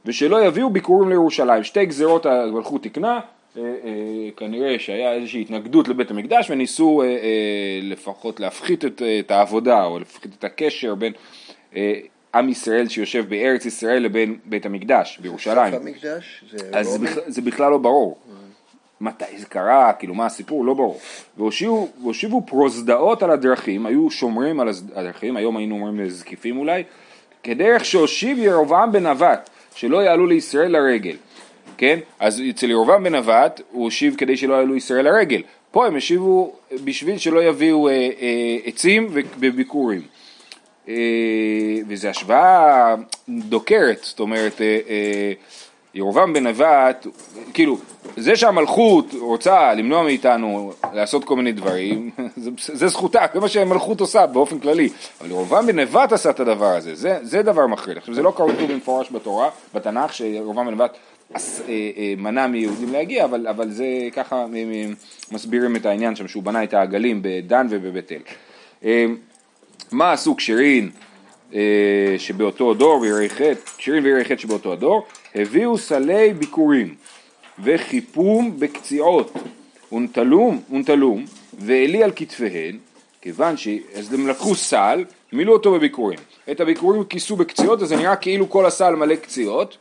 ושלא 0.05 0.45
יביאו 0.45 0.71
ביקורים 0.71 1.09
לירושלים. 1.09 1.65
שתי 1.65 1.87
גזרות 1.87 2.27
המלכות 2.27 2.83
תקנה, 2.83 3.21
כנראה 4.37 4.79
שהיה 4.79 5.13
איזושהי 5.13 5.41
התנגדות 5.41 5.89
לבית 5.89 6.11
המקדש 6.11 6.51
וניסו 6.51 7.03
אה, 7.03 7.07
אה, 7.07 7.15
לפחות 7.83 8.41
להפחית 8.41 8.85
את, 8.85 9.03
אה, 9.03 9.19
את 9.19 9.31
העבודה 9.31 9.85
או 9.85 9.99
להפחית 9.99 10.35
את 10.39 10.45
הקשר 10.45 10.95
בין 10.95 11.13
אה, 11.77 11.95
עם 12.35 12.49
ישראל 12.49 12.89
שיושב 12.89 13.25
בארץ 13.29 13.67
ישראל 13.67 14.03
לבין 14.03 14.39
בית 14.45 14.67
המקדש 14.67 15.19
בירושלים. 15.19 15.75
המקדש? 15.75 16.45
זה 16.51 16.67
אז 16.73 16.87
זה? 16.87 16.99
בכלל, 16.99 17.23
זה 17.27 17.43
בכלל 17.43 17.71
לא 17.71 17.79
ברור. 17.79 18.19
מתי 19.01 19.39
זה 19.39 19.47
קרה, 19.47 19.93
כאילו 19.93 20.15
מה 20.15 20.27
הסיפור, 20.27 20.65
לא 20.65 20.75
ברור. 20.75 21.01
והושיבו, 21.37 22.43
פרוזדאות 22.47 23.23
על 23.23 23.31
הדרכים, 23.31 23.87
היו 23.87 24.11
שומרים 24.11 24.61
על 24.61 24.69
הדרכים, 24.95 25.37
היום 25.37 25.57
היינו 25.57 25.75
אומרים 25.75 26.09
זקיפים 26.09 26.59
אולי, 26.59 26.83
כדרך 27.43 27.85
שהושיב 27.85 28.39
ירבעם 28.39 28.97
נבט, 28.97 29.51
שלא 29.75 30.05
יעלו 30.05 30.27
לישראל 30.27 30.73
לרגל. 30.73 31.17
כן? 31.79 31.99
אז 32.21 32.43
אצל 32.51 32.71
ירבעם 32.71 33.05
בן 33.05 33.15
נבט 33.15 33.61
הוא 33.71 33.85
הושיב 33.85 34.15
כדי 34.19 34.37
שלא 34.37 34.55
יעלו 34.55 34.77
ישראל 34.77 35.05
לרגל. 35.05 35.43
פה 35.71 35.87
הם 35.87 35.97
השיבו 35.97 36.53
בשביל 36.85 37.19
שלא 37.19 37.45
יביאו 37.45 37.89
אה, 37.89 37.93
אה, 37.93 38.57
עצים 38.65 39.09
וביקורים. 39.13 40.03
אה, 40.89 40.95
וזו 41.89 42.09
השוואה 42.09 42.95
דוקרת, 43.29 43.99
זאת 44.03 44.21
אומרת, 44.21 44.61
אה, 44.61 44.79
אה, 44.89 45.33
ירובעם 45.95 46.33
בן 46.33 46.47
נבט, 46.47 47.07
כאילו, 47.55 47.79
זה 48.17 48.37
שהמלכות 48.37 49.15
רוצה 49.21 49.75
למנוע 49.75 50.03
מאיתנו 50.03 50.73
לעשות 50.93 51.25
כל 51.25 51.37
מיני 51.37 51.53
דברים, 51.53 52.11
זה, 52.37 52.51
זה 52.59 52.89
זכותה, 52.89 53.27
זה 53.35 53.41
מה 53.41 53.49
שהמלכות 53.49 54.01
עושה 54.01 54.27
באופן 54.27 54.59
כללי, 54.59 54.89
אבל 55.21 55.31
ירובעם 55.31 55.67
בן 55.67 55.79
נבט 55.79 56.13
עשה 56.13 56.31
את 56.31 56.41
הדבר 56.41 56.77
הזה, 56.77 56.95
זה, 56.95 57.19
זה 57.23 57.43
דבר 57.43 57.67
מחריד. 57.67 57.97
עכשיו 57.97 58.15
זה 58.15 58.23
לא 58.23 58.33
כתוב 58.37 58.73
במפורש 58.73 59.13
בתורה, 59.13 59.49
בתנ"ך, 59.75 60.15
שירובעם 60.15 60.67
בן 60.67 60.75
נבט 60.75 60.97
מנע 62.17 62.47
מיהודים 62.47 62.93
להגיע, 62.93 63.25
אבל, 63.25 63.47
אבל 63.47 63.71
זה 63.71 63.87
ככה 64.13 64.37
אה, 64.37 64.43
אה, 64.55 64.87
מסבירים 65.33 65.77
את 65.77 65.87
העניין 65.87 66.17
שם, 66.17 66.29
שהוא 66.29 66.43
בנה 66.43 66.65
את 66.65 66.75
העגלים 66.75 67.21
בדן 67.23 67.67
ובבית 67.71 68.13
אל. 68.13 68.21
אה, 68.85 69.07
מה 69.93 70.13
עשו 70.13 70.37
כשרין 70.37 70.91
אה, 71.55 72.15
שבאותו 72.19 72.75
דור 72.75 73.01
ויראי 73.01 73.29
חטא, 73.29 73.55
כשרין 73.79 74.05
ויראי 74.05 74.25
חטא 74.25 74.37
שבאותו 74.37 74.73
הדור, 74.73 75.07
הביאו 75.35 75.79
סלי 75.79 76.33
ביקורים 76.33 76.95
וחיפום 77.63 78.57
בקציעות 78.59 79.33
ונטלום, 79.93 80.63
ונטלום 80.71 81.25
ועלי 81.59 82.03
על 82.03 82.13
כתפיהן, 82.17 82.79
כיוון 83.21 83.57
ש... 83.57 83.69
הם 84.13 84.29
לקחו 84.29 84.55
סל, 84.55 85.05
מילאו 85.33 85.53
אותו 85.53 85.73
בביקורים. 85.73 86.19
את 86.51 86.61
הביקורים 86.61 87.05
כיסו 87.05 87.37
בקציעות, 87.37 87.83
אז 87.83 87.89
זה 87.89 87.97
נראה 87.97 88.17
כאילו 88.17 88.51
כל 88.51 88.67
הסל 88.67 88.95
מלא 88.95 89.17
קציעות, 89.17 89.77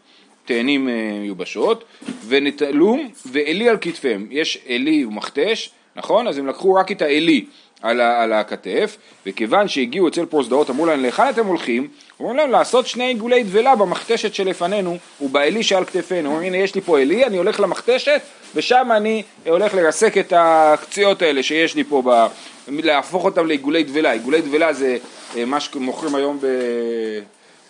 תאנים 0.46 0.90
אה, 0.90 0.94
מיובשות, 1.22 1.84
ונטלום 2.28 3.10
ועלי 3.26 3.70
על 3.70 3.78
כתפיהם. 3.82 4.28
יש 4.32 4.58
עלי 4.70 5.06
ומכתש, 5.06 5.70
נכון? 5.96 6.28
אז 6.28 6.38
הם 6.38 6.48
לקחו 6.48 6.74
רק 6.74 6.92
את 6.92 7.02
העלי 7.02 7.46
על, 7.82 8.02
ה, 8.02 8.24
על 8.24 8.34
הכתף, 8.34 8.98
וכיוון 9.26 9.68
שהגיעו 9.68 10.08
אצל 10.08 10.26
פרוזדאות, 10.26 10.70
אמרו 10.70 10.86
להם, 10.86 11.02
להיכן 11.02 11.30
אתם 11.30 11.46
הולכים? 11.46 11.88
אמרו 12.22 12.34
להם, 12.34 12.52
לעשות 12.52 12.88
שני 12.88 13.04
עיגולי 13.04 13.44
דבלה 13.44 13.76
במכתשת 13.76 14.34
שלפנינו 14.34 14.98
ובעלי 15.22 15.64
שעל 15.64 15.86
כתפינו. 15.86 16.30
אומרים, 16.30 16.54
הנה 16.54 16.64
יש 16.64 16.76
לי 16.76 16.82
פה 16.82 17.00
עלי, 17.00 17.26
אני 17.26 17.38
הולך 17.38 17.60
למכתשת, 17.60 18.22
ושם 18.56 18.90
אני 18.92 19.24
הולך 19.48 19.74
לרסק 19.74 20.18
את 20.18 20.34
הקציעות 20.36 21.22
האלה 21.22 21.44
שיש 21.44 21.76
לי 21.76 21.84
פה, 21.84 22.02
ב... 22.06 22.28
להפוך 22.68 23.26
אותם 23.26 23.48
לעיגולי 23.48 23.84
דבלה. 23.84 24.12
עיגולי 24.12 24.42
דבלה 24.42 24.74
זה 24.74 24.98
אה, 25.38 25.46
מה 25.46 25.60
שמוכרים 25.60 26.16
היום 26.16 26.40
ב... 26.42 26.48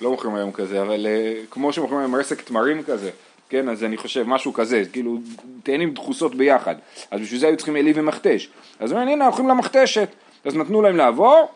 לא 0.03 0.11
מוכרים 0.11 0.35
היום 0.35 0.51
כזה, 0.51 0.81
אבל 0.81 1.05
אה, 1.05 1.33
כמו 1.49 1.73
שמוכרים 1.73 1.99
היום 1.99 2.15
רסק 2.15 2.41
תמרים 2.41 2.83
כזה, 2.83 3.09
כן, 3.49 3.69
אז 3.69 3.83
אני 3.83 3.97
חושב 3.97 4.23
משהו 4.27 4.53
כזה, 4.53 4.83
כאילו 4.91 5.17
תאנים 5.63 5.93
דחוסות 5.93 6.35
ביחד, 6.35 6.75
אז 7.11 7.21
בשביל 7.21 7.39
זה 7.39 7.47
היו 7.47 7.57
צריכים 7.57 7.75
עלי 7.75 7.93
ומכתש, 7.95 8.49
אז 8.79 8.91
אומרים 8.91 9.07
הנה 9.07 9.25
הולכים 9.25 9.47
למכתשת, 9.47 10.09
אז 10.45 10.55
נתנו 10.55 10.81
להם 10.81 10.97
לעבור, 10.97 11.51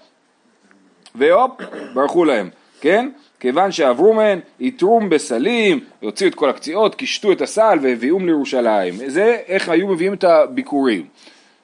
והופ, 1.16 1.52
ברחו 1.94 2.26
להם, 2.26 2.50
כן? 2.82 3.10
כיוון 3.40 3.72
שעברו 3.72 4.14
מהן, 4.14 4.40
יתרום 4.60 5.10
בסלים, 5.10 5.80
הוציאו 6.00 6.30
את 6.30 6.36
כל 6.36 6.50
הקציעות, 6.50 6.96
קישטו 6.96 7.32
את 7.32 7.42
הסל 7.42 7.80
והביאום 7.82 8.26
לירושלים. 8.26 8.94
זה 9.08 9.38
איך 9.48 9.70
היו 9.70 9.88
מביאים 9.88 10.14
את 10.14 10.24
הביקורים. 10.24 11.06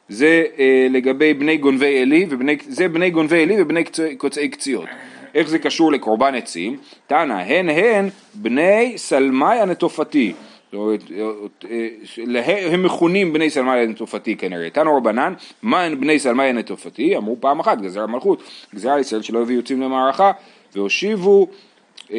זה 0.09 0.43
אה, 0.59 0.87
לגבי 0.89 1.33
בני 1.33 1.57
גונבי 1.57 2.01
עלי, 2.01 2.27
זה 2.67 2.87
בני 2.87 3.09
גונבי 3.09 3.41
עלי 3.43 3.61
ובני 3.61 3.83
קוצעי 4.17 4.49
קציעות. 4.49 4.85
איך 5.35 5.49
זה 5.49 5.59
קשור 5.59 5.91
לקורבן 5.91 6.35
עצים? 6.35 6.77
תנא, 7.07 7.33
הן 7.33 7.69
הן 7.69 8.09
בני 8.33 8.93
סלמי 8.97 9.55
הנטופתי. 9.59 10.33
אה, 10.73 10.79
לה- 12.17 12.41
הם 12.73 12.83
מכונים 12.83 13.33
בני 13.33 13.49
סלמי 13.49 13.71
הנטופתי 13.71 14.35
כנראה. 14.35 14.69
תנא 14.69 14.89
רבנן, 14.97 15.33
מה 15.61 15.81
הן 15.83 15.99
בני 15.99 16.19
סלמי 16.19 16.43
הנטופתי? 16.43 17.17
אמרו 17.17 17.37
פעם 17.39 17.59
אחת, 17.59 17.81
גזר 17.81 18.01
המלכות, 18.01 18.43
גזרה 18.75 18.99
ישראל 18.99 19.21
שלא 19.21 19.41
הביאו 19.41 19.57
יוצאים 19.57 19.81
למערכה, 19.81 20.31
והושיבו 20.75 21.47
אה, 22.11 22.17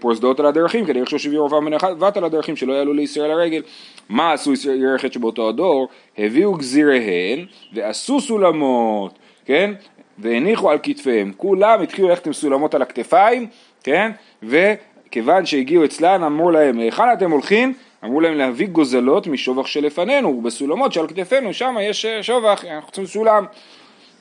פרוזדות 0.00 0.40
על 0.40 0.46
הדרכים, 0.46 0.86
כדי 0.86 1.00
שהושיב 1.06 1.32
ירבעם 1.32 1.64
בן 1.64 1.74
נבט 1.74 2.16
על 2.16 2.24
הדרכים 2.24 2.56
שלא 2.56 2.72
יעלו 2.72 2.92
לישראל 2.92 3.30
לרגל. 3.30 3.62
מה 4.08 4.32
עשו 4.32 4.52
ירחת 4.74 5.12
שבאותו 5.12 5.48
הדור? 5.48 5.88
הביאו 6.18 6.52
גזיריהן 6.54 7.44
ועשו 7.74 8.20
סולמות, 8.20 9.18
כן? 9.44 9.72
והניחו 10.18 10.70
על 10.70 10.78
כתפיהם. 10.82 11.32
כולם 11.36 11.82
התחילו 11.82 12.08
ללכת 12.08 12.26
עם 12.26 12.32
סולמות 12.32 12.74
על 12.74 12.82
הכתפיים, 12.82 13.46
כן? 13.82 14.12
וכיוון 14.42 15.46
שהגיעו 15.46 15.84
אצלן 15.84 16.22
אמרו 16.22 16.50
להם, 16.50 16.78
היכן 16.78 17.12
אתם 17.12 17.30
הולכים? 17.30 17.74
אמרו 18.04 18.20
להם 18.20 18.34
להביא 18.34 18.66
גוזלות 18.66 19.26
משובח 19.26 19.66
שלפנינו, 19.66 20.28
ובסולמות 20.28 20.92
שעל 20.92 21.06
כתפינו, 21.08 21.54
שם 21.54 21.76
יש 21.80 22.04
אה, 22.04 22.22
שובח, 22.22 22.64
אנחנו 22.64 22.90
צריכים 22.90 23.06
סולם. 23.06 23.44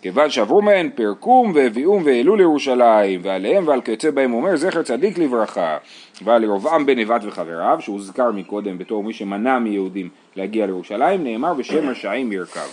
כיוון 0.04 0.30
שעברו 0.30 0.62
מהן 0.62 0.90
פרקום 0.96 1.52
והביאום 1.56 2.04
והעלו 2.06 2.36
לירושלים 2.36 3.20
ועליהם 3.24 3.68
ועל 3.68 3.82
כיוצא 3.82 4.12
בהם 4.12 4.34
אומר 4.34 4.56
זכר 4.56 4.84
צדיק 4.84 5.18
לברכה 5.18 5.78
ועל 6.22 6.44
ירבעם 6.44 6.86
בן 6.86 7.00
נבט 7.00 7.22
וחבריו 7.24 7.78
שהוזכר 7.80 8.32
מקודם 8.32 8.78
בתור 8.78 9.04
מי 9.04 9.14
שמנע 9.14 9.60
מיהודים 9.60 10.10
להגיע 10.36 10.66
לירושלים 10.66 11.24
נאמר 11.24 11.54
בשם 11.54 11.90
רשעים 11.90 12.32
ירכב 12.32 12.68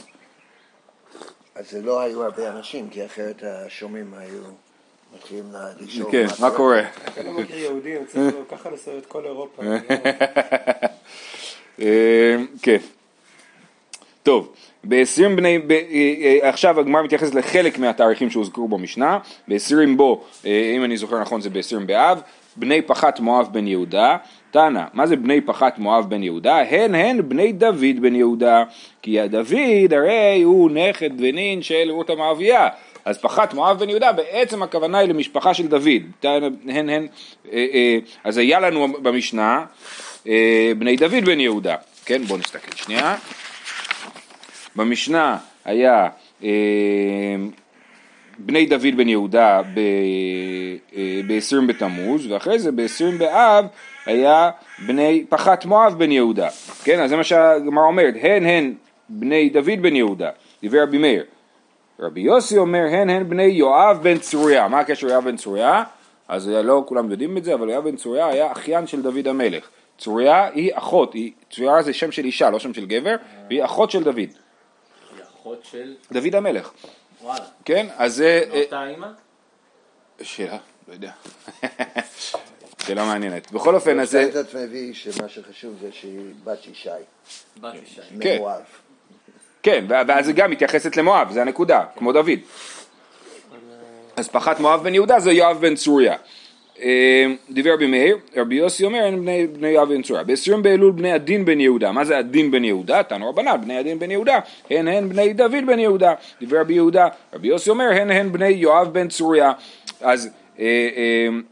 אז 1.60 1.70
זה 1.70 1.82
לא 1.82 2.00
היו 2.00 2.24
הרבה 2.24 2.48
אנשים, 2.48 2.88
כי 2.90 3.06
אחרת 3.06 3.42
השומעים 3.42 4.14
היו 4.18 4.40
מתחילים 5.16 5.44
לשאול 5.80 6.12
כן, 6.12 6.26
מה 6.40 6.50
קורה? 6.50 6.82
אתה 7.04 7.22
לא 7.22 7.32
מכיר 7.32 7.56
יהודים, 7.56 8.04
צריך 8.06 8.34
ככה 8.52 8.70
לסובב 8.70 8.96
את 8.98 9.06
כל 9.06 9.24
אירופה. 9.24 9.62
אה, 11.80 12.36
כן. 12.62 12.76
טוב, 14.22 14.52
ב-20 14.84 15.36
בני, 15.36 15.58
ב, 15.58 15.70
אה, 15.72 16.48
עכשיו 16.48 16.80
הגמרא 16.80 17.02
מתייחסת 17.02 17.34
לחלק 17.34 17.78
מהתאריכים 17.78 18.30
שהוזכרו 18.30 18.68
במשנה, 18.68 19.18
ב-20 19.48 19.96
בו, 19.96 20.24
אה, 20.46 20.72
אם 20.76 20.84
אני 20.84 20.96
זוכר 20.96 21.20
נכון 21.20 21.40
זה 21.40 21.50
ב-20 21.50 21.84
באב, 21.86 22.20
בני 22.56 22.82
פחת 22.82 23.20
מואב 23.20 23.48
בן 23.52 23.66
יהודה, 23.66 24.16
תנא, 24.50 24.82
מה 24.92 25.06
זה 25.06 25.16
בני 25.16 25.40
פחת 25.40 25.78
מואב 25.78 26.10
בן 26.10 26.22
יהודה? 26.22 26.56
הן 26.56 26.94
הן 26.94 27.28
בני 27.28 27.52
דוד 27.52 28.00
בן 28.00 28.14
יהודה, 28.14 28.64
כי 29.02 29.28
דוד 29.28 29.92
הרי 29.92 30.42
הוא 30.42 30.70
נכד 30.70 31.10
ונין 31.20 31.62
של 31.62 31.90
רות 31.90 32.10
המואביה, 32.10 32.68
אז 33.04 33.18
פחת 33.18 33.54
מואב 33.54 33.78
בן 33.78 33.88
יהודה 33.88 34.12
בעצם 34.12 34.62
הכוונה 34.62 34.98
היא 34.98 35.08
למשפחה 35.08 35.54
של 35.54 35.66
דוד, 35.66 36.02
הן 36.22 36.88
הן, 36.88 37.06
אה, 37.52 37.66
אה, 37.72 37.98
אז 38.24 38.38
היה 38.38 38.60
לנו 38.60 38.88
במשנה 39.02 39.64
אה, 40.28 40.72
בני 40.78 40.96
דוד 40.96 41.24
בן 41.24 41.40
יהודה, 41.40 41.76
כן 42.04 42.22
בואו 42.22 42.38
נסתכל 42.38 42.76
שנייה. 42.76 43.16
במשנה 44.76 45.36
היה 45.64 46.08
בני 48.38 48.66
דוד 48.66 48.96
בן 48.96 49.08
יהודה 49.08 49.62
ב-20 49.74 51.54
אה, 51.54 51.66
בתמוז, 51.66 52.26
ואחרי 52.30 52.58
זה 52.58 52.72
ב-20 52.72 53.18
באב 53.18 53.66
היה 54.06 54.50
בני 54.86 55.24
פחת 55.28 55.64
מואב 55.64 55.98
בן 55.98 56.12
יהודה. 56.12 56.48
כן, 56.84 57.00
אז 57.00 57.10
זה 57.10 57.16
מה 57.16 57.24
שהגמרא 57.24 57.84
אומרת, 57.84 58.14
הן 58.20 58.46
הן 58.46 58.74
בני 59.08 59.50
דוד 59.50 59.82
בן 59.82 59.96
יהודה, 59.96 60.30
דיבר 60.60 60.82
רבי 60.82 60.98
מאיר. 60.98 61.24
רבי 62.00 62.20
יוסי 62.20 62.58
אומר, 62.58 62.84
הן 62.92 63.10
הן 63.10 63.28
בני 63.28 63.42
יואב 63.42 63.98
בן 64.02 64.18
צרויה. 64.18 64.68
מה 64.68 64.80
הקשר 64.80 65.08
יואב 65.08 65.24
בן 65.24 65.36
צרויה? 65.36 65.84
אז 66.28 66.48
לא 66.48 66.84
כולם 66.86 67.10
יודעים 67.10 67.36
את 67.36 67.44
זה, 67.44 67.54
אבל 67.54 67.70
יואב 67.70 67.84
בן 67.84 67.96
צרויה 67.96 68.26
היה 68.26 68.52
אחיין 68.52 68.86
של 68.86 69.02
דוד 69.02 69.28
המלך. 69.28 69.68
צרויה 69.98 70.48
היא 70.54 70.70
אחות, 70.74 71.14
היא, 71.14 71.32
צרויה 71.50 71.82
זה 71.82 71.92
שם 71.92 72.12
של 72.12 72.24
אישה, 72.24 72.50
לא 72.50 72.58
שם 72.58 72.74
של 72.74 72.86
גבר, 72.86 73.16
והיא 73.48 73.64
אחות 73.64 73.90
של 73.90 74.04
דוד. 74.04 74.16
היא 74.16 74.28
אחות 75.22 75.64
של... 75.64 75.94
דוד 76.12 76.34
המלך, 76.34 76.70
וואלה. 77.22 77.44
כן? 77.64 77.86
אז 77.96 78.14
זה... 78.14 78.42
אה, 78.52 78.58
מאותה 78.58 78.86
אימא? 78.86 79.06
שאלה, 80.22 80.58
לא 80.88 80.92
יודע. 80.92 81.10
שאלה 82.86 83.04
מעניינת. 83.04 83.52
בכל 83.52 83.74
אופן, 83.74 84.00
אז 84.00 84.10
זה... 84.10 84.26
קצת 84.30 84.54
מביא 84.54 84.94
שמה 84.94 85.28
שחשוב 85.28 85.74
זה 85.80 85.88
שהיא 85.92 86.20
בת 86.44 86.66
ישי, 86.72 86.90
בת 87.60 87.74
אישה. 87.74 88.02
כן. 88.20 88.36
ממואב. 88.36 88.60
כן, 89.62 89.84
ואז 89.88 90.26
זה 90.26 90.32
גם 90.32 90.50
מתייחסת 90.50 90.96
למואב, 90.96 91.30
זה 91.30 91.42
הנקודה, 91.42 91.84
כמו 91.96 92.12
דוד. 92.12 92.38
אז 94.16 94.28
פחת 94.28 94.60
מואב 94.60 94.82
בן 94.82 94.94
יהודה 94.94 95.20
זה 95.20 95.32
יואב 95.32 95.60
בן 95.60 95.74
צוריה. 95.74 96.16
אה, 96.82 97.26
דיבר 97.50 97.74
רבי 97.74 97.86
מאיר, 97.86 98.16
רבי 98.36 98.54
יוסי 98.54 98.84
אומר 98.84 99.04
אין 99.04 99.20
בני, 99.20 99.46
בני 99.46 99.68
יואב 99.68 99.88
בן 99.88 100.02
צוריה. 100.02 100.24
בעשרים 100.24 100.62
באלול 100.62 100.92
בני 100.92 101.12
הדין 101.12 101.44
בן 101.44 101.60
יהודה. 101.60 101.92
מה 101.92 102.04
זה 102.04 102.18
הדין 102.18 102.50
בן 102.50 102.64
יהודה? 102.64 103.02
תנו 103.02 103.28
רבנן, 103.30 103.60
בני 103.60 103.78
הדין 103.78 103.98
בן 103.98 104.10
יהודה. 104.10 104.38
הן 104.70 104.88
הן 104.88 105.08
בני 105.08 105.32
דוד 105.32 105.66
בן 105.66 105.78
יהודה. 105.78 106.14
דיבר 106.40 106.60
רבי 106.60 106.74
יהודה. 106.74 107.08
רבי 107.34 107.48
יוסי 107.48 107.70
אומר 107.70 107.90
הן 107.92 108.10
הן 108.10 108.32
בני 108.32 108.48
יואב 108.48 108.92
בן 108.92 109.08
צוריה. 109.08 109.52
אז 110.00 110.30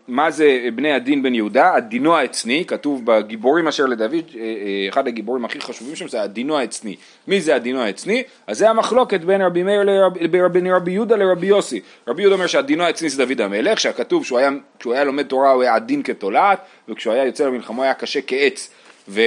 מה 0.08 0.30
זה 0.30 0.68
בני 0.74 0.92
הדין 0.92 1.22
בן 1.22 1.34
יהודה? 1.34 1.74
הדינו 1.74 2.16
העצני, 2.16 2.64
כתוב 2.66 3.02
בגיבורים 3.04 3.68
אשר 3.68 3.86
לדוד, 3.86 4.12
אה, 4.12 4.40
אה, 4.40 4.88
אחד 4.88 5.08
הגיבורים 5.08 5.44
הכי 5.44 5.60
חשובים 5.60 5.96
שם 5.96 6.08
זה 6.08 6.22
הדינו 6.22 6.58
העצני. 6.58 6.96
מי 7.28 7.40
זה 7.40 7.54
הדינו 7.54 7.80
העצני? 7.80 8.22
אז 8.46 8.58
זה 8.58 8.70
המחלוקת 8.70 9.20
בין 9.20 9.42
רבי 9.42 9.62
מאיר 9.62 9.82
לרבי, 9.82 10.28
בין 10.52 10.66
רבי 10.66 10.90
יהודה 10.90 11.16
לרבי 11.16 11.46
יוסי. 11.46 11.80
רבי 12.08 12.22
יהודה 12.22 12.34
אומר 12.36 12.46
שהדינו 12.46 12.84
העצני 12.84 13.08
זה 13.08 13.24
דוד 13.24 13.40
המלך, 13.40 13.80
שהכתוב 13.80 14.24
שהוא 14.24 14.38
היה, 14.38 14.50
כשהוא 14.78 14.94
היה 14.94 15.04
לומד 15.04 15.26
תורה 15.26 15.50
הוא 15.50 15.62
היה 15.62 15.74
עדין 15.74 16.02
כתולעת, 16.02 16.58
וכשהוא 16.88 17.14
היה 17.14 17.24
יוצא 17.24 17.46
למלחמה 17.46 17.76
הוא 17.76 17.84
היה 17.84 17.94
קשה 17.94 18.20
כעץ. 18.26 18.70
ו... 19.08 19.20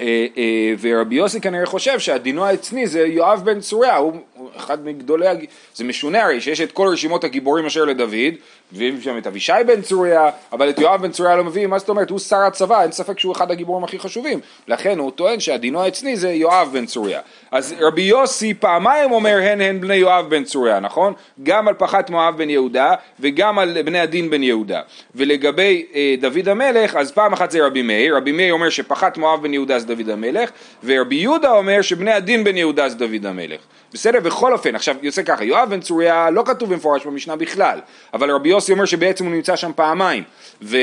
אה, 0.00 0.26
אה, 0.36 0.74
ורבי 0.80 1.14
יוסי 1.14 1.40
כנראה 1.40 1.66
חושב 1.66 1.98
שהדינו 1.98 2.44
העצני 2.44 2.86
זה 2.86 3.00
יואב 3.00 3.42
בן 3.44 3.60
צוריה, 3.60 3.96
הוא 3.96 4.20
אחד 4.56 4.84
מגדולי, 4.84 5.28
הג- 5.28 5.44
זה 5.74 5.84
משונה 5.84 6.24
הרי 6.24 6.40
שיש 6.40 6.60
את 6.60 6.72
כל 6.72 6.88
רשימות 6.88 7.24
הגיבורים 7.24 7.66
אשר 7.66 7.84
לדוד, 7.84 8.34
מביאים 8.72 9.00
שם 9.00 9.18
את 9.18 9.26
אבישי 9.26 9.52
בן 9.66 9.82
צוריה, 9.82 10.30
אבל 10.52 10.70
את 10.70 10.78
יואב 10.78 11.02
בן 11.02 11.10
צוריה 11.10 11.36
לא 11.36 11.44
מביאים, 11.44 11.70
מה 11.70 11.78
זאת 11.78 11.88
אומרת? 11.88 12.10
הוא 12.10 12.18
שר 12.18 12.36
הצבא, 12.36 12.82
אין 12.82 12.92
ספק 12.92 13.18
שהוא 13.18 13.32
אחד 13.32 13.50
הגיבורים 13.50 13.84
הכי 13.84 13.98
חשובים, 13.98 14.40
לכן 14.68 14.98
הוא 14.98 15.10
טוען 15.10 15.40
שהדינו 15.40 15.80
האצלי 15.82 16.16
זה 16.16 16.30
יואב 16.30 16.68
בן 16.72 16.86
צוריה. 16.86 17.20
אז 17.50 17.74
רבי 17.80 18.02
יוסי 18.02 18.54
פעמיים 18.54 19.12
אומר 19.12 19.38
הן 19.42 19.60
הן 19.60 19.80
בני 19.80 19.94
יואב 19.94 20.30
בן 20.30 20.44
צוריה, 20.44 20.80
נכון? 20.80 21.12
גם 21.42 21.68
על 21.68 21.74
פחת 21.74 22.10
מואב 22.10 22.36
בן 22.36 22.50
יהודה 22.50 22.94
וגם 23.20 23.58
על 23.58 23.82
בני 23.82 24.00
הדין 24.00 24.30
בן 24.30 24.42
יהודה. 24.42 24.80
ולגבי 25.14 25.86
אה, 25.94 26.14
דוד 26.20 26.48
המלך, 26.48 26.96
אז 26.96 27.12
פעם 27.12 27.32
אחת 27.32 27.50
זה 27.50 27.66
רבי 27.66 27.82
מאיר, 27.82 28.16
רבי 28.16 28.32
מאיר 28.32 28.52
אומר 28.52 28.68
שפחת 28.70 29.18
מואב 29.18 29.42
בן 29.42 29.54
יהודה 29.54 29.78
זה 29.78 29.86
דוד 29.86 30.10
המלך, 30.10 30.50
ורבי 30.84 31.14
יהודה 31.16 31.50
אומר 31.50 31.82
שבני 31.82 32.12
הדין 32.12 32.44
בן 32.44 32.56
יהודה 32.56 32.88
זה 32.88 32.96
דוד 32.96 33.26
המלך. 33.26 33.60
בסדר? 33.92 34.18
בכל 34.26 34.52
אופן, 34.52 34.74
עכשיו 34.74 34.96
יוצא 35.02 35.22
ככה, 35.22 35.44
יואב 35.44 35.70
בן 35.70 35.80
צוריה 35.80 36.30
לא 36.30 36.42
כתוב 36.46 36.72
במפורש 36.72 37.06
במשנה 37.06 37.36
בכלל, 37.36 37.80
אבל 38.14 38.30
רבי 38.30 38.48
יוסי 38.48 38.72
אומר 38.72 38.84
שבעצם 38.84 39.24
הוא 39.24 39.34
נמצא 39.34 39.56
שם 39.56 39.70
פעמיים, 39.76 40.22
ו, 40.62 40.76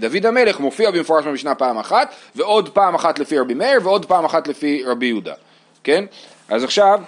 ודוד 0.00 0.26
המלך 0.26 0.60
מופיע 0.60 0.90
במפורש 0.90 1.24
במשנה 1.24 1.54
פעם 1.54 1.78
אחת, 1.78 2.14
ועוד 2.36 2.68
פעם 2.68 2.94
אחת 2.94 3.18
לפי 3.18 3.38
רבי 3.38 3.54
מאיר, 3.54 3.80
ועוד 3.82 4.06
פעם 4.06 4.24
אחת 4.24 4.48
לפי 4.48 4.82
רבי 4.86 5.06
יהודה, 5.06 5.34
כן? 5.84 6.04
אז 6.48 6.64
עכשיו, 6.64 7.00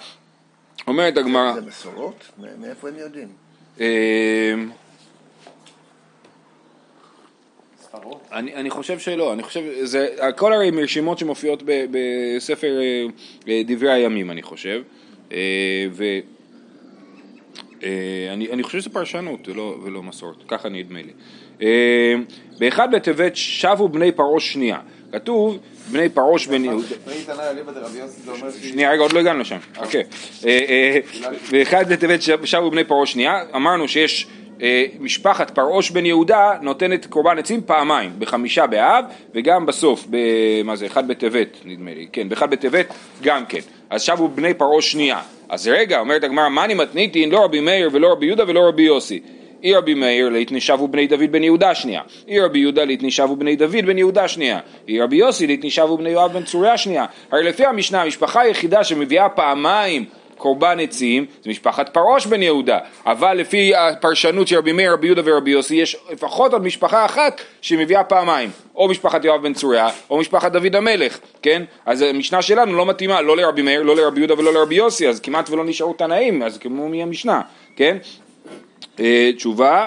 אומרת 0.87 1.17
הגמרא, 1.17 1.55
זה 1.55 1.61
מסורות? 1.61 2.25
מאיפה 2.59 2.89
הם 2.89 2.95
יודעים? 2.99 3.29
אה, 3.81 4.55
אני, 8.33 8.55
אני 8.55 8.71
חושב 8.71 8.99
שלא, 8.99 9.33
אני 9.33 9.43
חושב, 9.43 9.61
זה, 9.83 10.09
הכל 10.19 10.53
הרי 10.53 10.71
מרשימות 10.71 11.19
שמופיעות 11.19 11.63
ב, 11.65 11.85
בספר 11.91 12.81
אה, 12.81 13.07
אה, 13.49 13.63
דברי 13.67 13.93
הימים 13.93 14.31
אני 14.31 14.43
חושב, 14.43 14.83
ואני 17.81 18.51
אני 18.53 18.63
חושב 18.63 18.81
שזה 18.81 18.91
פרשנות 18.91 19.49
ולא, 19.49 19.77
ולא 19.85 20.03
מסורת, 20.03 20.37
ככה 20.49 20.69
נדמה 20.69 20.99
לי. 21.03 21.13
אה, 21.63 22.15
באחד 22.59 22.95
בטבת 22.95 23.37
שבו 23.37 23.89
בני 23.89 24.13
פרעה 24.13 24.41
שנייה, 24.41 24.79
כתוב 25.13 25.59
בני 25.93 26.09
פרוש 26.09 26.47
בן 26.47 26.65
יהודה. 26.65 26.87
שנייה 28.63 28.91
רגע 28.93 29.03
עוד 29.03 29.13
לא 29.13 29.21
הגענו 29.21 29.41
לשם. 29.41 29.57
אה, 30.47 30.59
אה, 30.69 30.99
באחד 31.53 31.93
בטבת 31.93 32.23
שב- 32.23 32.45
שבו 32.45 32.71
בני 32.71 32.85
פרעה 32.85 33.07
שנייה, 33.07 33.33
אמרנו 33.55 33.89
שיש 33.89 34.27
אה, 34.27 34.31
משפחת 35.01 35.51
פרעוש 35.51 35.91
בן 35.91 36.07
יהודה 36.07 36.53
נותנת 36.63 37.07
קורבן 37.07 37.39
עצים 37.39 37.61
פעמיים, 37.67 38.11
בחמישה 38.19 38.67
באב 38.67 39.05
וגם 39.35 39.67
בסוף, 39.67 40.07
מה 40.65 40.77
זה, 40.77 40.87
אחד 40.87 41.09
בטבת 41.09 41.59
נדמה 41.65 41.95
לי, 41.95 42.07
כן, 42.13 42.29
באחד 42.29 42.51
בטבת 42.51 42.87
גם 43.23 43.47
כן, 43.47 43.61
אז 43.91 44.03
שבו 44.03 44.29
בני 44.29 44.55
פרעוש 44.55 44.93
שנייה, 44.93 45.21
אז 45.49 45.69
רגע, 45.69 46.01
אומרת 46.01 46.25
הגמרא, 46.25 46.49
מאני 46.49 46.75
מתניתין, 46.75 47.31
לא 47.31 47.45
רבי 47.45 47.61
מאיר 47.61 47.89
ולא 47.93 48.13
רבי 48.13 48.27
יהודה 48.27 48.45
ולא 48.47 48.69
רבי 48.69 48.83
יוסי. 48.83 49.21
אי 49.63 49.75
רבי 49.75 49.95
מאיר 49.95 50.29
ליתני 50.29 50.61
שבו 50.61 50.89
בני 50.89 51.07
דוד 51.07 51.33
בן 51.33 51.45
יהודה 51.45 51.75
שנייה, 51.75 52.03
אי 52.29 52.41
רבי 52.41 52.59
יהודה 52.59 52.85
ליתני 52.85 53.11
שבו 53.11 53.37
בני 53.37 53.57
דוד 53.57 53.87
בן 53.87 53.99
יהודה 53.99 54.29
שנייה, 54.29 54.59
אי 54.89 55.01
רבי 55.01 55.17
יוסי 55.17 55.47
ליתני 55.47 55.71
שבו 55.71 55.97
בני 55.97 56.11
יואב 56.11 56.33
בן 56.33 56.43
צוריה 56.43 56.79
שנייה. 56.79 57.07
הרי 57.33 57.43
לפי 57.43 57.67
המשנה, 57.67 58.03
המשפחה 58.03 58.41
היחידה 58.41 58.85
שמביאה 58.85 59.29
פעמיים 59.29 60.05
קורבן 60.41 60.81
עצים 60.81 61.27
זה 61.45 61.51
משפחת 61.51 61.89
פרוש 61.89 62.27
בן 62.27 62.43
יהודה, 62.43 62.79
אבל 63.07 63.37
לפי 63.37 63.75
הפרשנות 63.75 64.49
של 64.49 64.57
רבי 64.59 64.73
מאיר, 64.73 64.93
רבי 64.93 65.07
יהודה 65.07 65.23
ורבי 65.25 65.51
יוסי 65.51 65.75
יש 65.77 65.97
לפחות 66.13 66.53
עוד 66.53 66.63
משפחה 66.63 67.05
אחת 67.05 67.41
שמביאה 67.61 68.05
פעמיים, 68.05 68.51
או 68.77 68.89
משפחת 68.89 69.25
יואב 69.25 69.43
בן 69.43 69.55
צוריה, 69.55 69.89
או 70.11 70.19
משפחת 70.19 70.53
דוד 70.53 70.77
המלך, 70.77 71.19
כן? 71.43 71.63
אז 71.87 72.03
המשנה 72.03 72.43
שלנו 72.43 72.77
לא 72.77 72.87
מתאימה 72.87 73.21
לא 73.21 73.37
לרבי 73.37 73.63
מאיר, 73.63 73.83
לא 73.83 73.97
לרבי 73.97 74.21
יהודה 74.21 74.35
ולא 74.39 74.53
לרבי 74.55 74.75
יוסי, 74.75 75.09
אז 75.09 75.21
כמעט 75.21 75.51
ולא 75.51 75.65
נשארו 75.65 75.93
תנאים, 75.93 76.43
אז 76.43 76.59
כמו 76.59 76.89
מי 76.89 77.03
המשנה, 77.03 77.41
כן? 77.77 77.97
אה, 79.01 79.31
תשובה, 79.37 79.87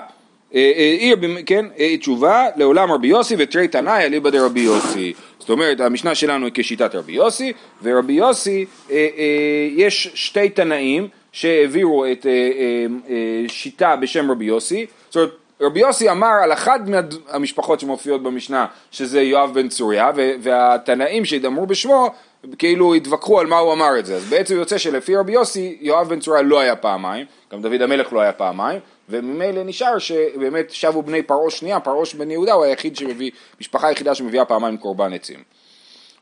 אה, 0.56 0.72
אה, 1.02 1.16
במ- 1.16 1.44
כן, 1.46 1.66
אה, 1.80 1.98
תשובה 1.98 2.46
לעולם 2.56 2.92
רבי 2.92 3.08
יוסי 3.08 3.36
ותרי 3.38 3.68
תנאי 3.68 4.04
אליבא 4.04 4.30
דרבי 4.30 4.60
יוסי. 4.60 5.14
זאת 5.44 5.50
אומרת, 5.50 5.80
המשנה 5.80 6.16
שלנו 6.16 6.46
היא 6.46 6.54
כשיטת 6.56 6.96
רבי 6.96 7.12
יוסי, 7.12 7.54
ורבי 7.84 8.14
יוסי, 8.14 8.66
אה, 8.92 8.96
אה, 8.96 9.68
יש 9.76 10.12
שתי 10.14 10.50
תנאים 10.50 11.08
שהעבירו 11.32 12.06
את 12.06 12.26
אה, 12.26 12.32
אה, 12.32 12.86
אה, 13.10 13.44
שיטה 13.48 13.96
בשם 13.96 14.32
רבי 14.32 14.46
יוסי. 14.46 14.86
זאת 15.10 15.16
אומרת, 15.16 15.32
רבי 15.62 15.80
יוסי 15.80 16.12
אמר 16.12 16.32
על 16.44 16.54
אחת 16.54 16.82
מהמשפחות 16.88 17.80
שמופיעות 17.80 18.24
במשנה, 18.24 18.66
שזה 18.92 19.22
יואב 19.22 19.54
בן 19.54 19.70
צוריה, 19.70 20.12
והתנאים 20.42 21.26
שהתאמרו 21.26 21.66
בשמו, 21.66 22.10
כאילו 22.58 22.94
התווכחו 22.94 23.40
על 23.40 23.48
מה 23.48 23.58
הוא 23.58 23.74
אמר 23.74 24.00
את 24.00 24.06
זה. 24.06 24.16
אז 24.16 24.30
בעצם 24.30 24.56
יוצא 24.56 24.78
שלפי 24.78 25.16
רבי 25.16 25.32
יוסי, 25.32 25.78
יואב 25.82 26.10
בן 26.10 26.20
צוריה 26.20 26.42
לא 26.42 26.60
היה 26.60 26.76
פעמיים, 26.76 27.26
גם 27.52 27.62
דוד 27.62 27.82
המלך 27.82 28.14
לא 28.14 28.20
היה 28.20 28.32
פעמיים, 28.32 28.80
וממילא 29.10 29.64
נשאר 29.64 30.00
שבאמת 30.00 30.72
שבו 30.72 31.02
בני 31.02 31.24
פרעוש 31.24 31.60
שנייה, 31.60 31.80
פרעוש 31.80 32.14
בן 32.14 32.32
יהודה 32.32 32.54
הוא 32.54 32.64
היחיד 32.64 32.96
שמביא, 32.96 33.32
משפחה 33.62 33.88
היחידה 33.88 34.16
שמביאה 34.16 34.46
פעמיים 34.46 34.78
קורבן 34.78 35.14
עצים. 35.14 35.40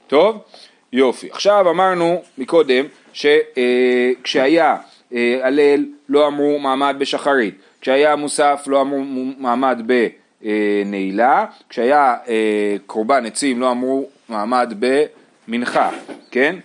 טוב? 0.07 0.37
יופי. 0.93 1.29
עכשיו 1.31 1.69
אמרנו 1.69 2.21
מקודם 2.37 2.85
שכשהיה 3.13 4.77
הלל 5.43 5.85
לא 6.09 6.27
אמרו 6.27 6.59
מעמד 6.59 6.95
בשחרית, 6.99 7.55
כשהיה 7.81 8.15
מוסף 8.15 8.63
לא 8.67 8.81
אמרו 8.81 8.99
מעמד 9.37 9.81
בנעילה, 10.41 11.45
כשהיה 11.69 12.15
אה, 12.27 12.75
קורבן 12.85 13.25
עצים 13.25 13.61
לא 13.61 13.71
אמרו 13.71 14.09
מעמד 14.29 14.73
במנחה, 15.47 15.89
כן? 16.31 16.55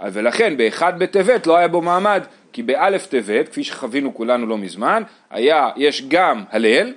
ולכן 0.00 0.56
באחד 0.56 0.98
בטבת 0.98 1.46
לא 1.46 1.56
היה 1.56 1.68
בו 1.68 1.82
מעמד, 1.82 2.22
כי 2.56 2.62
באלף 2.62 3.06
טבת, 3.06 3.48
כפי 3.48 3.64
שחווינו 3.64 4.14
כולנו 4.14 4.46
לא 4.46 4.58
מזמן, 4.58 5.02
היה, 5.30 5.70
יש 5.76 6.02
גם 6.08 6.44
הלל, 6.50 6.92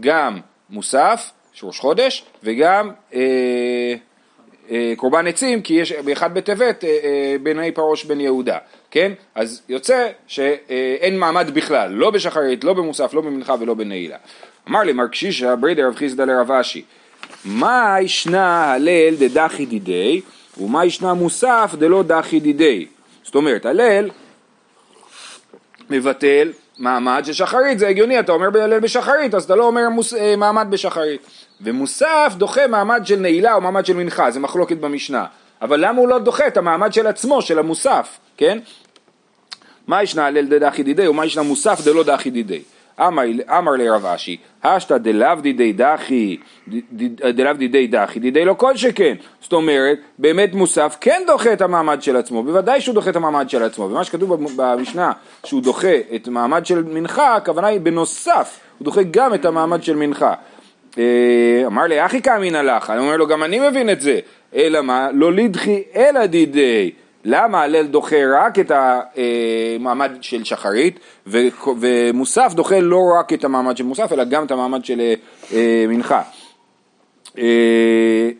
גם 0.00 0.38
מוסף, 0.70 1.30
ראש 1.62 1.78
חודש, 1.78 2.24
וגם 2.42 2.90
אה, 3.14 3.20
אה, 4.70 4.92
קורבן 4.96 5.26
עצים, 5.26 5.62
כי 5.62 5.74
יש 5.74 5.92
באחד 5.92 6.34
בטבת 6.34 6.84
אה, 6.84 6.88
אה, 6.88 7.36
בני 7.42 7.72
פרוש 7.72 8.04
בן 8.04 8.20
יהודה, 8.20 8.58
כן? 8.90 9.12
אז 9.34 9.62
יוצא 9.68 10.08
שאין 10.26 11.18
מעמד 11.18 11.50
בכלל, 11.54 11.90
לא 11.90 12.10
בשחרית, 12.10 12.64
לא 12.64 12.72
במוסף, 12.72 13.14
לא 13.14 13.20
במנחה 13.20 13.54
ולא 13.60 13.74
בנעילה. 13.74 14.16
אמר 14.68 14.80
לי 14.80 14.92
מר 14.92 15.06
קשישא 15.06 15.54
ברידר 15.54 15.88
רב 15.88 15.94
חיסדא 15.94 16.24
לרב 16.24 16.50
אשי, 16.50 16.84
מה 17.44 17.96
ישנה 18.00 18.72
הלל 18.72 19.14
דדחי 19.18 19.66
דידי, 19.66 20.20
ומה 20.60 20.84
ישנה 20.84 21.14
מוסף 21.14 21.74
דלא 21.78 22.02
דחי 22.02 22.40
דידי. 22.40 22.86
זאת 23.22 23.34
אומרת, 23.34 23.66
הלל 23.66 24.10
מבטל 25.90 26.52
מעמד 26.78 27.22
של 27.26 27.32
שחרית, 27.32 27.78
זה 27.78 27.88
הגיוני, 27.88 28.20
אתה 28.20 28.32
אומר 28.32 28.50
בהלל 28.50 28.80
בשחרית, 28.80 29.34
אז 29.34 29.44
אתה 29.44 29.54
לא 29.54 29.66
אומר 29.66 29.88
מוס, 29.88 30.14
אה, 30.14 30.36
מעמד 30.36 30.66
בשחרית. 30.70 31.20
ומוסף 31.60 32.34
דוחה 32.36 32.66
מעמד 32.66 33.02
של 33.04 33.16
נעילה 33.16 33.54
או 33.54 33.60
מעמד 33.60 33.86
של 33.86 33.96
מנחה, 33.96 34.30
זה 34.30 34.40
מחלוקת 34.40 34.76
במשנה. 34.76 35.24
אבל 35.62 35.86
למה 35.86 35.98
הוא 35.98 36.08
לא 36.08 36.18
דוחה 36.18 36.46
את 36.46 36.56
המעמד 36.56 36.92
של 36.92 37.06
עצמו, 37.06 37.42
של 37.42 37.58
המוסף, 37.58 38.18
כן? 38.36 38.58
מה 39.86 40.02
ישנה 40.02 40.26
הלל 40.26 40.46
דדחי 40.46 40.82
דידי 40.82 41.08
ומה 41.08 41.26
ישנה 41.26 41.42
מוסף 41.42 41.80
דלא 41.84 42.02
דחי 42.02 42.30
דידי. 42.30 42.62
אמר, 43.00 43.72
לרב 43.78 44.06
אשי, 44.06 44.36
השתא 44.64 44.98
דלאו 44.98 45.40
דידי 45.40 45.72
דחי, 45.72 46.36
דלאו 47.34 47.52
דידי 47.52 47.86
דחי, 47.86 48.20
דידי 48.20 48.44
לא 48.44 48.54
כל 48.54 48.76
שכן. 48.76 49.14
זאת 49.40 49.52
אומרת, 49.52 49.98
באמת 50.18 50.54
מוסף 50.54 50.96
כן 51.00 51.22
דוחה 51.26 51.52
את 51.52 51.60
המעמד 51.60 52.02
של 52.02 52.16
עצמו, 52.16 52.42
בוודאי 52.42 52.80
שהוא 52.80 52.94
דוחה 52.94 53.10
את 53.10 53.16
המעמד 53.16 53.50
של 53.50 53.62
עצמו. 53.62 53.84
ומה 53.84 54.04
שכתוב 54.04 54.44
במשנה, 54.56 55.12
שהוא 55.44 55.62
דוחה 55.62 55.94
את 56.14 56.28
המעמד 56.28 56.66
של 56.66 56.84
מנחה, 56.84 57.36
הכוונה 57.36 57.66
היא 57.66 57.80
בנוסף, 57.80 58.60
הוא 58.78 58.84
דוחה 58.84 59.00
גם 59.10 59.34
את 59.34 59.44
המעמד 59.44 59.82
של 59.82 59.96
מנחה. 59.96 60.34
אה, 60.98 61.62
אמר 61.66 61.82
לי, 61.82 62.06
אחי 62.06 62.22
כאמינא 62.22 62.58
לך, 62.58 62.90
אני 62.90 62.98
אומר 62.98 63.16
לו, 63.16 63.26
גם 63.26 63.42
אני 63.42 63.68
מבין 63.68 63.90
את 63.90 64.00
זה. 64.00 64.20
אלא 64.54 64.80
מה? 64.80 65.08
לא 65.12 65.32
לידחי 65.32 65.82
אלא 65.96 66.26
דידי. 66.26 66.90
למה 67.24 67.62
הלל 67.62 67.86
דוחה 67.86 68.16
רק 68.32 68.58
את 68.58 68.72
המעמד 68.74 70.12
של 70.20 70.44
שחרית 70.44 70.98
ומוסף 71.80 72.52
דוחה 72.54 72.80
לא 72.80 73.00
רק 73.18 73.32
את 73.32 73.44
המעמד 73.44 73.76
של 73.76 73.84
מוסף 73.84 74.12
אלא 74.12 74.24
גם 74.24 74.44
את 74.44 74.50
המעמד 74.50 74.84
של 74.84 75.00
אה, 75.52 75.84
מנחה. 75.88 76.22
אה, 77.38 78.30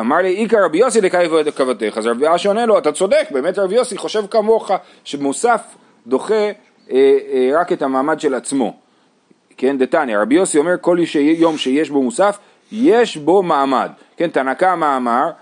אמר 0.00 0.16
לי 0.16 0.42
איכא 0.42 0.56
רבי 0.56 0.78
יוסי 0.78 1.00
לקאי 1.00 1.26
וכוותך 1.30 1.94
אז 1.96 2.06
רבי 2.06 2.26
אשי 2.34 2.48
עונה 2.48 2.66
לו 2.66 2.78
אתה 2.78 2.92
צודק 2.92 3.28
באמת 3.30 3.58
רבי 3.58 3.74
יוסי 3.74 3.96
חושב 3.96 4.26
כמוך 4.30 4.70
שמוסף 5.04 5.60
דוחה 6.06 6.34
אה, 6.34 6.52
אה, 6.90 7.50
רק 7.60 7.72
את 7.72 7.82
המעמד 7.82 8.20
של 8.20 8.34
עצמו. 8.34 8.76
כן 9.56 9.78
דתניא 9.78 10.18
רבי 10.18 10.34
יוסי 10.34 10.58
אומר 10.58 10.74
כל 10.80 10.98
יום 11.14 11.58
שיש 11.58 11.90
בו 11.90 12.02
מוסף 12.02 12.38
יש 12.72 13.16
בו 13.16 13.42
מעמד. 13.42 13.90
כן 14.16 14.30
תנא 14.30 14.54
קמא 14.54 14.96
אמר 14.96 15.22
אה, 15.22 15.26
אה, 15.26 15.32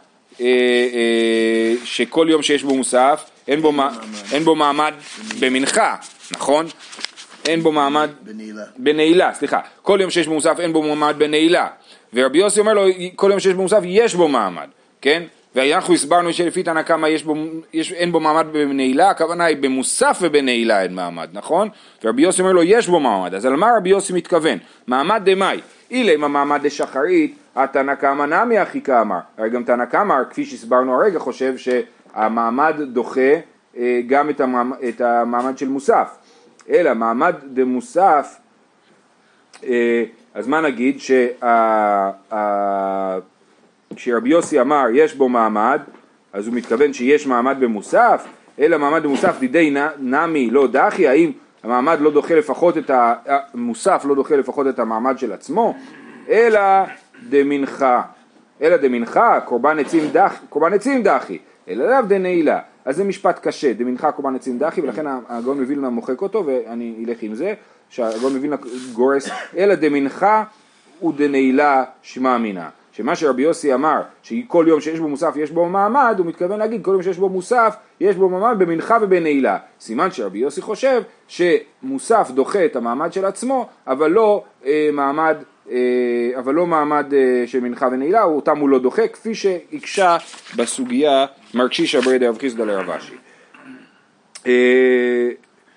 שכל 1.84 2.26
יום 2.30 2.42
שיש 2.42 2.62
בו 2.62 2.76
מוסף 2.76 3.30
אין 3.48 3.60
בו, 3.60 3.72
מע... 3.72 3.88
אין 4.32 4.44
בו 4.44 4.54
מעמד 4.54 4.94
במנחה, 5.40 5.96
נכון? 6.30 6.66
אין 7.48 7.60
בו 7.60 7.72
מעמד 7.72 8.10
בנעילה. 8.22 8.62
בנעילה, 8.76 9.34
סליחה, 9.34 9.60
כל 9.82 9.98
יום 10.00 10.10
שיש 10.10 10.26
בו 10.26 10.34
מוסף 10.34 10.60
אין 10.60 10.72
בו 10.72 10.82
מעמד 10.82 11.14
בנעילה 11.18 11.66
ורבי 12.14 12.38
יוסי 12.38 12.60
אומר 12.60 12.74
לו 12.74 12.86
כל 13.16 13.30
יום 13.30 13.40
שיש 13.40 13.54
בו 13.54 13.62
מוסף 13.62 13.80
יש 13.84 14.14
בו 14.14 14.28
מעמד, 14.28 14.68
כן? 15.00 15.22
ואנחנו 15.54 15.94
הסברנו 15.94 16.32
שלפי 16.32 16.62
תנא 16.62 16.82
קמא 16.82 17.08
אין 17.94 18.12
בו 18.12 18.20
מעמד 18.20 18.46
בנעילה, 18.52 19.10
הכוונה 19.10 19.44
היא 19.44 19.56
במוסף 19.56 20.18
ובנעילה 20.20 20.82
אין 20.82 20.94
מעמד, 20.94 21.28
נכון? 21.32 21.68
ורבי 22.04 22.22
יוסי 22.22 22.40
אומר 22.42 22.52
לו 22.52 22.62
יש 22.62 22.88
בו 22.88 23.00
מעמד, 23.00 23.34
אז 23.34 23.46
על 23.46 23.56
מה 23.56 23.70
רבי 23.76 23.88
יוסי 23.88 24.12
מתכוון? 24.12 24.58
מעמד 24.86 25.22
דמאי, 25.24 25.60
אילמה 25.90 26.28
מעמד 26.28 26.66
דשחרית, 26.66 27.36
התנא 27.56 27.94
קמא 27.94 28.24
נמי 28.24 28.62
אחי 28.62 28.80
כאמר, 28.80 29.18
הרי 29.38 29.50
גם 29.50 29.64
תנא 29.64 29.84
קמא, 29.84 30.14
כפי 30.30 30.44
שהסברנו 30.44 30.94
הרגע, 30.94 31.18
חושב 31.18 31.54
שהמעמד 31.56 32.74
דוחה 32.92 33.20
אה, 33.76 34.00
גם 34.06 34.30
את 34.30 34.40
המעמד, 34.40 34.76
את 34.88 35.00
המעמד 35.00 35.58
של 35.58 35.68
מוסף, 35.68 36.16
אלא 36.70 36.94
מעמד 36.94 37.34
דמוסף, 37.52 38.36
אה, 39.64 40.04
אז 40.34 40.48
מה 40.48 40.60
נגיד? 40.60 41.00
שה... 41.00 41.26
כשרבי 43.96 44.28
יוסי 44.28 44.60
אמר 44.60 44.84
יש 44.92 45.14
בו 45.14 45.28
מעמד, 45.28 45.80
אז 46.32 46.46
הוא 46.46 46.54
מתכוון 46.54 46.92
שיש 46.92 47.26
מעמד 47.26 47.56
במוסף, 47.60 48.26
אלא 48.58 48.78
מעמד 48.78 49.02
במוסף 49.02 49.40
לידי 49.40 49.70
נ- 49.70 50.14
נמי 50.14 50.50
לא 50.50 50.66
דחי, 50.66 51.08
האם 51.08 51.32
המעמד 51.62 52.00
לא 52.00 52.10
דוחה 52.10 52.34
לפחות 52.34 52.78
את. 52.78 52.90
המוסף 53.54 54.04
לא 54.08 54.14
דוחה 54.14 54.36
לפחות 54.36 54.66
את 54.66 54.78
המעמד 54.78 55.18
של 55.18 55.32
עצמו, 55.32 55.74
אלא 56.28 56.60
דמנחה, 57.28 58.02
אלא 58.62 58.76
דמנחה, 58.76 59.40
קורבן 59.44 59.78
עצים 59.78 60.04
דחי, 60.12 60.46
קורבן 60.48 60.72
עצים 60.72 61.02
דחי, 61.02 61.38
אלא 61.68 61.90
לאו 61.90 62.02
דנעילה. 62.02 62.60
אז 62.84 62.96
זה 62.96 63.04
משפט 63.04 63.38
קשה, 63.42 63.72
דמנחה 63.72 64.12
קורבן 64.12 64.34
עצים 64.34 64.58
דחי, 64.58 64.80
ולכן 64.80 65.06
הגאון 65.28 65.60
מווילנה 65.60 65.90
מוחק 65.90 66.22
אותו, 66.22 66.46
ואני 66.46 67.04
אלך 67.08 67.22
עם 67.22 67.34
זה, 67.34 67.54
שהגאון 67.88 68.34
מווילנה 68.34 68.56
גורס, 68.92 69.30
אלא 69.56 69.74
דמנחה 69.74 70.44
ודנעילה 71.02 71.84
שמע 72.02 72.38
מינה. 72.38 72.68
שמה 72.96 73.16
שרבי 73.16 73.42
יוסי 73.42 73.74
אמר, 73.74 74.02
שכל 74.22 74.64
יום 74.68 74.80
שיש 74.80 75.00
בו 75.00 75.08
מוסף 75.08 75.34
יש 75.36 75.50
בו 75.50 75.66
מעמד, 75.68 76.14
הוא 76.18 76.26
מתכוון 76.26 76.58
להגיד 76.58 76.84
כל 76.84 76.90
יום 76.90 77.02
שיש 77.02 77.18
בו 77.18 77.28
מוסף 77.28 77.76
יש 78.00 78.16
בו 78.16 78.28
מעמד 78.28 78.58
במנחה 78.58 78.98
ובנעילה. 79.00 79.58
סימן 79.80 80.10
שרבי 80.10 80.38
יוסי 80.38 80.62
חושב 80.62 81.02
שמוסף 81.28 82.30
דוחה 82.34 82.64
את 82.64 82.76
המעמד 82.76 83.12
של 83.12 83.24
עצמו, 83.24 83.66
אבל 83.86 84.10
לא 84.10 84.44
אה, 84.66 84.88
מעמד, 84.92 85.36
אבל 86.38 86.54
לא 86.54 86.66
מעמד 86.66 87.14
אה, 87.14 87.44
של 87.46 87.60
מנחה 87.60 87.88
ונעילה, 87.92 88.22
אותם 88.22 88.58
הוא 88.58 88.68
לא 88.68 88.78
דוחה, 88.78 89.08
כפי 89.08 89.34
שהקשה 89.34 90.16
בסוגיה 90.56 91.26
מרקשישא 91.54 92.00
ברי 92.00 92.18
דרב 92.18 92.38
חיסדא 92.38 92.64
לרב 92.64 92.90
אשי. 92.90 93.14
אה, 94.46 95.30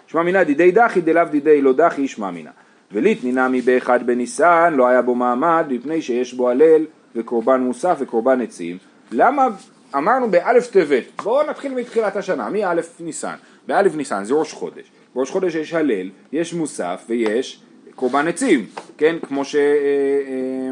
שמע 0.07 0.23
מינא 0.23 0.43
דידי 0.43 0.71
דחי 0.71 1.01
דלאו 1.01 1.25
דידי 1.25 1.61
לא 1.61 1.73
דחי 1.73 2.07
שמע 2.07 2.31
מינא. 2.31 2.49
וליטני 2.91 3.31
נמי 3.31 3.61
באחד 3.61 4.07
בניסן 4.07 4.73
לא 4.73 4.87
היה 4.87 5.01
בו 5.01 5.15
מעמד 5.15 5.65
מפני 5.69 6.01
שיש 6.01 6.33
בו 6.33 6.49
הלל 6.49 6.85
וקורבן 7.15 7.61
מוסף 7.61 7.97
וקורבן 7.99 8.41
עצים. 8.41 8.77
למה 9.11 9.47
אמרנו 9.95 10.31
באלף 10.31 10.67
טבת, 10.67 11.03
בואו 11.23 11.49
נתחיל 11.49 11.73
מתחילת 11.73 12.15
השנה, 12.15 12.49
מא' 12.49 12.73
ניסן. 12.99 13.35
באלף 13.67 13.95
ניסן 13.95 14.23
זה 14.23 14.33
ראש 14.33 14.53
חודש. 14.53 14.91
בראש 15.15 15.29
חודש 15.29 15.55
יש 15.55 15.73
הלל, 15.73 16.09
יש 16.31 16.53
מוסף 16.53 17.05
ויש 17.09 17.61
קורבן 17.99 18.27
עצים, 18.27 18.65
כן? 18.97 19.15
כמו, 19.27 19.45
ש, 19.45 19.55
אה, 19.55 19.61
אה, 19.61 20.71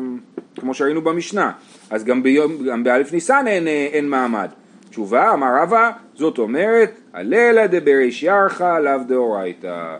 כמו 0.59 0.73
שראינו 0.73 1.01
במשנה. 1.01 1.51
אז 1.89 2.03
גם, 2.03 2.23
ביום, 2.23 2.63
גם 2.63 2.83
באלף 2.83 3.13
ניסן 3.13 3.45
אין, 3.47 3.67
אה, 3.67 3.87
אין 3.91 4.09
מעמד. 4.09 4.49
תשובה, 4.89 5.33
אמר 5.33 5.47
רבא, 5.61 5.91
זאת 6.15 6.37
אומרת, 6.37 6.91
הללה 7.13 7.67
דבריש 7.67 8.23
ירחה 8.23 8.79
לאו 8.79 9.03
דאורייתא. 9.07 9.95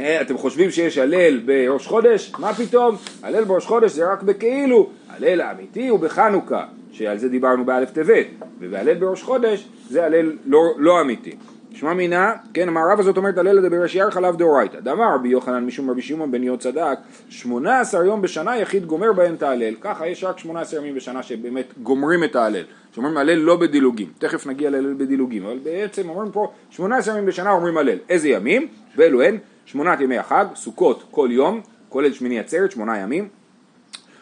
אתם 0.00 0.38
חושבים 0.38 0.70
שיש 0.70 0.98
הלל 0.98 1.40
בראש 1.44 1.86
חודש? 1.86 2.32
מה 2.38 2.54
פתאום? 2.54 2.96
הלל 3.22 3.44
בראש 3.44 3.66
חודש 3.66 3.92
זה 3.92 4.12
רק 4.12 4.22
בכאילו, 4.22 4.90
הלל 5.08 5.40
האמיתי 5.40 5.88
הוא 5.88 6.00
בחנוכה, 6.00 6.64
שעל 6.92 7.18
זה 7.18 7.28
דיברנו 7.28 7.64
באלף 7.64 7.90
טבת, 7.90 8.26
ובהלל 8.60 8.94
בראש 8.94 9.22
חודש 9.22 9.68
זה 9.90 10.04
הלל 10.04 10.32
לא, 10.46 10.60
לא 10.78 11.00
אמיתי. 11.00 11.36
שמע 11.76 11.94
מינה, 11.94 12.32
כן, 12.54 12.68
אמר 12.68 12.80
רבא 12.92 13.02
זאת 13.02 13.16
אומרת 13.16 13.38
הלל 13.38 13.68
דבראש 13.68 13.94
ירחה 13.94 14.20
לאו 14.20 14.32
דאורייתא. 14.32 14.80
דאמר 14.80 15.14
רבי 15.14 15.28
יוחנן 15.28 15.64
משום 15.64 15.90
רבי 15.90 16.02
שמעון 16.02 16.30
בן 16.30 16.42
יהוד 16.42 16.60
צדק, 16.60 16.98
18 17.28 18.04
יום 18.04 18.22
בשנה 18.22 18.58
יחיד 18.58 18.86
גומר 18.86 19.12
בהם 19.12 19.34
את 19.34 19.42
ההלל. 19.42 19.74
ככה 19.80 20.06
יש 20.06 20.24
רק 20.24 20.38
18 20.38 20.80
ימים 20.80 20.94
בשנה 20.94 21.22
שבאמת 21.22 21.72
גומרים 21.82 22.24
את 22.24 22.36
ההלל. 22.36 22.64
שאומרים 22.94 23.16
הלל 23.16 23.34
לא 23.34 23.56
בדילוגים, 23.56 24.12
תכף 24.18 24.46
נגיע 24.46 24.70
להלל 24.70 24.94
בדילוגים, 24.94 25.46
אבל 25.46 25.58
בעצם 25.62 26.08
אומרים 26.08 26.32
פה 26.32 26.52
18 26.70 27.14
ימים 27.14 27.26
בשנה 27.26 27.50
אומרים 27.50 27.78
הלל. 27.78 27.98
איזה 28.08 28.28
ימים? 28.28 28.68
ואלו 28.96 29.22
הן 29.22 29.38
שמונת 29.66 30.00
ימי 30.00 30.18
החג, 30.18 30.44
סוכות 30.54 31.04
כל 31.10 31.28
יום, 31.30 31.60
כולל 31.88 32.12
שמיני 32.12 32.38
עצרת, 32.38 32.70
שמונה 32.70 32.98
ימים, 32.98 33.28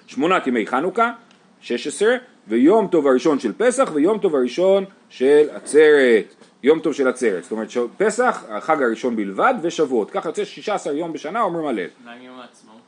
שמונת 0.07 0.47
ימי 0.47 0.67
חנוכה, 0.67 1.13
16, 1.61 2.15
ויום 2.49 2.87
טוב 2.87 3.07
הראשון 3.07 3.39
של 3.39 3.53
פסח 3.57 3.91
ויום 3.95 4.19
טוב 4.19 4.37
הראשון 4.37 4.85
של 5.09 5.47
עצרת, 5.53 6.35
יום 6.65 6.81
טוב 6.81 6.93
של 6.93 7.09
עצרת, 7.09 7.43
זאת 7.43 7.53
אומרת 7.53 7.69
פסח, 7.97 8.45
החג 8.49 8.83
הראשון 8.83 9.17
בלבד 9.17 9.55
ושבועות, 9.63 10.11
ככה 10.11 10.29
יוצא 10.29 10.45
16 10.45 10.93
יום 10.93 11.13
בשנה 11.13 11.43
אומרים 11.43 11.67
הלל. 11.67 11.87
מה 12.05 12.13
עם 12.13 12.23
יום 12.23 12.41
העצמאות? 12.41 12.81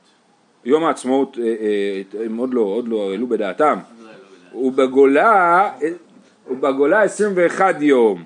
יום 0.65 0.85
העצמאות 0.85 1.39
אה, 1.39 1.45
אה, 1.45 2.25
הם 2.25 2.37
עוד 2.37 2.55
לא, 2.55 2.61
עוד 2.61 2.89
לא 2.89 3.11
העלו 3.11 3.27
בדעתם, 3.27 3.65
לא 3.65 4.09
העלו 4.09 4.23
בדעת. 4.53 4.55
ובגולה, 4.55 5.73
ובגולה 6.51 7.03
21 7.03 7.77
יום, 7.81 8.25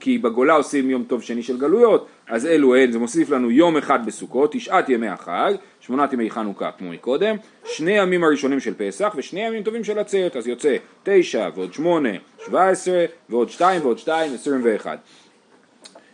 כי 0.00 0.18
בגולה 0.18 0.54
עושים 0.54 0.90
יום 0.90 1.04
טוב 1.04 1.22
שני 1.22 1.42
של 1.42 1.58
גלויות, 1.58 2.06
אז 2.28 2.46
אלו 2.46 2.76
הן, 2.76 2.92
זה 2.92 2.98
מוסיף 2.98 3.30
לנו 3.30 3.50
יום 3.50 3.76
אחד 3.76 4.06
בסוכות, 4.06 4.52
תשעת 4.52 4.88
ימי 4.88 5.08
החג, 5.08 5.52
שמונת 5.80 6.12
ימי 6.12 6.30
חנוכה 6.30 6.70
כמו 6.78 6.90
מקודם, 6.90 7.36
שני 7.64 7.98
ימים 7.98 8.24
הראשונים 8.24 8.60
של 8.60 8.74
פסח 8.76 9.14
ושני 9.16 9.40
ימים 9.40 9.62
טובים 9.62 9.84
של 9.84 9.98
עצרת, 9.98 10.36
אז 10.36 10.46
יוצא 10.46 10.76
תשע 11.02 11.48
ועוד 11.54 11.72
שמונה, 11.72 12.08
שבע 12.46 12.68
עשרה, 12.68 13.04
ועוד 13.28 13.50
שתיים 13.50 13.82
ועוד 13.82 13.98
שתיים, 13.98 14.34
עשרים 14.34 14.60
ואחד. 14.64 14.96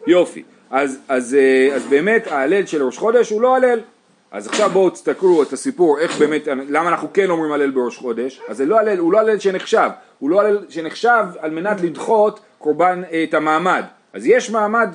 יופי, 0.07 0.43
אז, 0.71 0.99
אז, 1.09 1.35
אה, 1.35 1.75
אז 1.75 1.87
באמת 1.87 2.27
ההלל 2.27 2.67
של 2.67 2.83
ראש 2.83 2.99
חודש 2.99 3.31
הוא 3.31 3.43
לא 3.43 3.57
הלל. 3.57 3.81
אז 4.31 4.47
עכשיו 4.47 4.71
בואו 4.71 4.91
תסתכלו 4.91 5.43
את 5.43 5.53
הסיפור, 5.53 5.99
איך 5.99 6.19
באמת, 6.19 6.47
למה 6.47 6.89
אנחנו 6.89 7.09
כן 7.13 7.31
אומרים 7.31 7.53
הלל 7.53 7.71
בראש 7.71 7.97
חודש, 7.97 8.41
אז 8.49 8.57
זה 8.57 8.67
לא 8.67 8.79
הלל, 8.79 8.99
הוא 8.99 9.13
לא 9.13 9.19
הלל 9.19 9.39
שנחשב, 9.39 9.91
הוא 10.19 10.31
לא 10.31 10.41
הלל 10.41 10.59
שנחשב 10.69 11.25
על 11.39 11.51
מנת 11.51 11.81
לדחות 11.81 12.41
קורבן 12.59 13.03
אה, 13.13 13.25
את 13.25 13.35
המעמד. 13.35 13.85
אז 14.13 14.27
יש 14.27 14.51
מעמד 14.51 14.89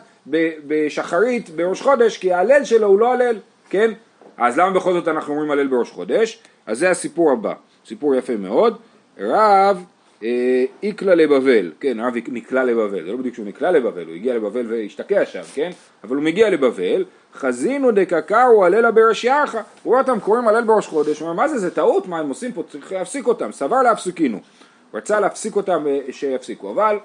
בשחרית 0.67 1.49
בראש 1.49 1.81
חודש, 1.81 2.17
כי 2.17 2.33
ההלל 2.33 2.63
שלו 2.63 2.87
הוא 2.87 2.99
לא 2.99 3.13
הלל, 3.13 3.35
כן? 3.69 3.91
אז 4.37 4.59
למה 4.59 4.71
בכל 4.71 4.93
זאת 4.93 5.07
אנחנו 5.07 5.33
אומרים 5.33 5.51
הלל 5.51 5.67
בראש 5.67 5.91
חודש? 5.91 6.39
אז 6.65 6.79
זה 6.79 6.89
הסיפור 6.89 7.31
הבא, 7.31 7.53
סיפור 7.85 8.15
יפה 8.15 8.35
מאוד. 8.35 8.77
רב 9.19 9.83
אה, 10.23 10.65
איקלה 10.83 11.15
לבבל, 11.15 11.71
כן, 11.79 11.99
רב 11.99 12.13
נקלע 12.27 12.63
לבבל, 12.63 13.05
זה 13.05 13.11
לא 13.11 13.17
בדיוק 13.17 13.35
שהוא 13.35 13.45
נקלע 13.45 13.71
לבבל, 13.71 14.05
הוא 14.05 14.15
הגיע 14.15 14.35
לבבל 14.35 14.65
והשתקע 14.69 15.25
שם, 15.25 15.41
כן? 15.53 15.69
אבל 16.03 16.15
הוא 16.15 16.23
מגיע 16.23 16.49
לבבל, 16.49 17.05
חזינו 17.35 17.91
דקקרו 17.91 18.65
הלילה 18.65 18.91
בראש 18.91 19.23
ירחה, 19.23 19.57
הוא 19.57 19.91
רואה 19.91 20.01
אותם 20.01 20.19
קוראים 20.19 20.47
הלל 20.47 20.63
בראש 20.63 20.87
חודש, 20.87 21.19
הוא 21.19 21.29
אומר 21.29 21.41
מה 21.41 21.47
זה, 21.47 21.57
זה 21.57 21.71
טעות, 21.71 22.07
מה 22.07 22.19
הם 22.19 22.29
עושים 22.29 22.51
פה, 22.51 22.63
צריך 22.71 22.91
להפסיק 22.91 23.27
אותם, 23.27 23.51
סבר 23.51 23.81
להפסיקינו, 23.81 24.39
רצה 24.93 25.19
להפסיק 25.19 25.55
אותם 25.55 25.87
אה, 25.87 25.99
שיפסיקו, 26.11 26.71
אבל 26.71 26.97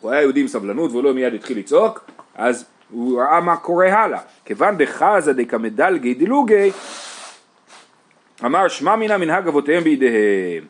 הוא 0.00 0.10
היה 0.10 0.20
יהודי 0.20 0.40
עם 0.40 0.48
סבלנות 0.48 0.90
והוא 0.90 1.04
לא 1.04 1.14
מיד 1.14 1.34
התחיל 1.34 1.58
לצעוק, 1.58 2.10
אז 2.34 2.64
הוא 2.90 3.20
ראה 3.20 3.40
מה 3.40 3.56
קורה 3.56 3.86
הלאה, 3.86 4.20
כיוון 4.44 4.78
דחזה 4.78 5.32
דקמדלגי 5.32 6.14
דילוגי, 6.14 6.70
אמר 8.44 8.68
שמע 8.68 8.96
מינא 8.96 9.16
מנהג 9.16 9.48
אבותיהם 9.48 9.84
בידיהם. 9.84 10.64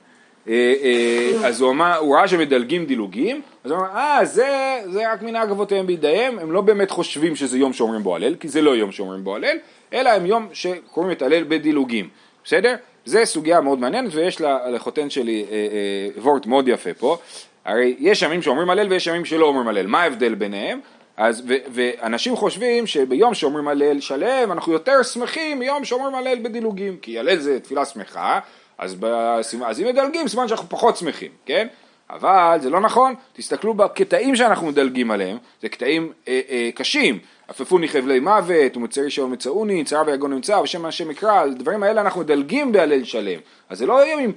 אה, 0.48 0.74
אה, 0.82 1.48
אז 1.48 1.60
הוא 1.60 1.70
אמר, 1.70 1.96
הוא 1.96 2.16
ראה 2.16 2.28
שמדלגים 2.28 2.86
דילוגים, 2.86 3.42
אז 3.64 3.70
הוא 3.70 3.78
אמר, 3.78 3.88
אה, 3.96 4.24
זה, 4.24 4.80
זה 4.92 5.12
רק 5.12 5.22
מנהג 5.22 5.50
אבותיהם 5.50 5.86
בידיהם, 5.86 6.38
הם 6.38 6.52
לא 6.52 6.60
באמת 6.60 6.90
חושבים 6.90 7.36
שזה 7.36 7.58
יום 7.58 7.72
שאומרים 7.72 8.02
בו 8.02 8.16
הלל, 8.16 8.34
כי 8.34 8.48
זה 8.48 8.62
לא 8.62 8.76
יום 8.76 8.92
שאומרים 8.92 9.24
בו 9.24 9.36
הלל, 9.36 9.56
אלא 9.92 10.10
הם 10.10 10.26
יום 10.26 10.48
שקוראים 10.52 11.12
את 11.12 11.22
הלל 11.22 11.44
בדילוגים, 11.44 12.08
בסדר? 12.44 12.74
זה 13.04 13.24
סוגיה 13.24 13.60
מאוד 13.60 13.78
מעניינת 13.78 14.14
ויש 14.14 14.40
לחותן 14.72 15.10
שלי 15.10 15.44
אה, 15.50 16.22
וורט 16.22 16.46
מאוד 16.46 16.68
יפה 16.68 16.94
פה, 16.94 17.18
הרי 17.64 17.96
יש 17.98 18.22
ימים 18.22 18.42
שאומרים 18.42 18.70
הלל 18.70 18.86
ויש 18.90 19.06
ימים 19.06 19.24
שלא 19.24 19.46
אומרים 19.46 19.68
הלל, 19.68 19.86
מה 19.86 20.02
ההבדל 20.02 20.34
ביניהם? 20.34 20.80
אז, 21.16 21.42
ו, 21.48 21.54
ואנשים 21.72 22.36
חושבים 22.36 22.86
שביום 22.86 23.34
שאומרים 23.34 23.68
הלל 23.68 24.00
שלם 24.00 24.52
אנחנו 24.52 24.72
יותר 24.72 25.02
שמחים 25.02 25.58
מיום 25.58 25.84
שאומרים 25.84 26.14
הלל 26.14 26.38
בדילוגים. 26.42 26.96
כי 27.02 27.18
הלל 27.18 27.38
זה 27.38 27.60
תפילה 27.60 27.84
שמחה 27.84 28.40
אז, 28.78 28.96
בסימן, 29.00 29.66
אז 29.66 29.80
אם 29.80 29.86
מדלגים 29.86 30.28
סימן 30.28 30.48
שאנחנו 30.48 30.68
פחות 30.68 30.96
שמחים, 30.96 31.30
כן? 31.46 31.66
אבל 32.10 32.58
זה 32.60 32.70
לא 32.70 32.80
נכון, 32.80 33.14
תסתכלו 33.32 33.74
בקטעים 33.74 34.36
שאנחנו 34.36 34.66
מדלגים 34.66 35.10
עליהם, 35.10 35.38
זה 35.62 35.68
קטעים 35.68 36.12
אה, 36.28 36.40
אה, 36.50 36.70
קשים, 36.74 37.18
עפפוני 37.48 37.88
חבלי 37.88 38.20
מוות, 38.20 38.76
ומצרי 38.76 39.10
שאול 39.10 39.28
מצאוני, 39.28 39.84
צרה 39.84 40.02
ויגון 40.06 40.32
נמצא, 40.32 40.62
בשם 40.62 40.84
השם 40.84 41.08
מקרא, 41.08 41.40
על 41.40 41.54
דברים 41.54 41.82
האלה 41.82 42.00
אנחנו 42.00 42.20
מדלגים 42.20 42.72
בהלל 42.72 43.04
שלם, 43.04 43.40
אז 43.68 43.78
זה 43.78 43.86
לא 43.86 44.06
ימים, 44.06 44.32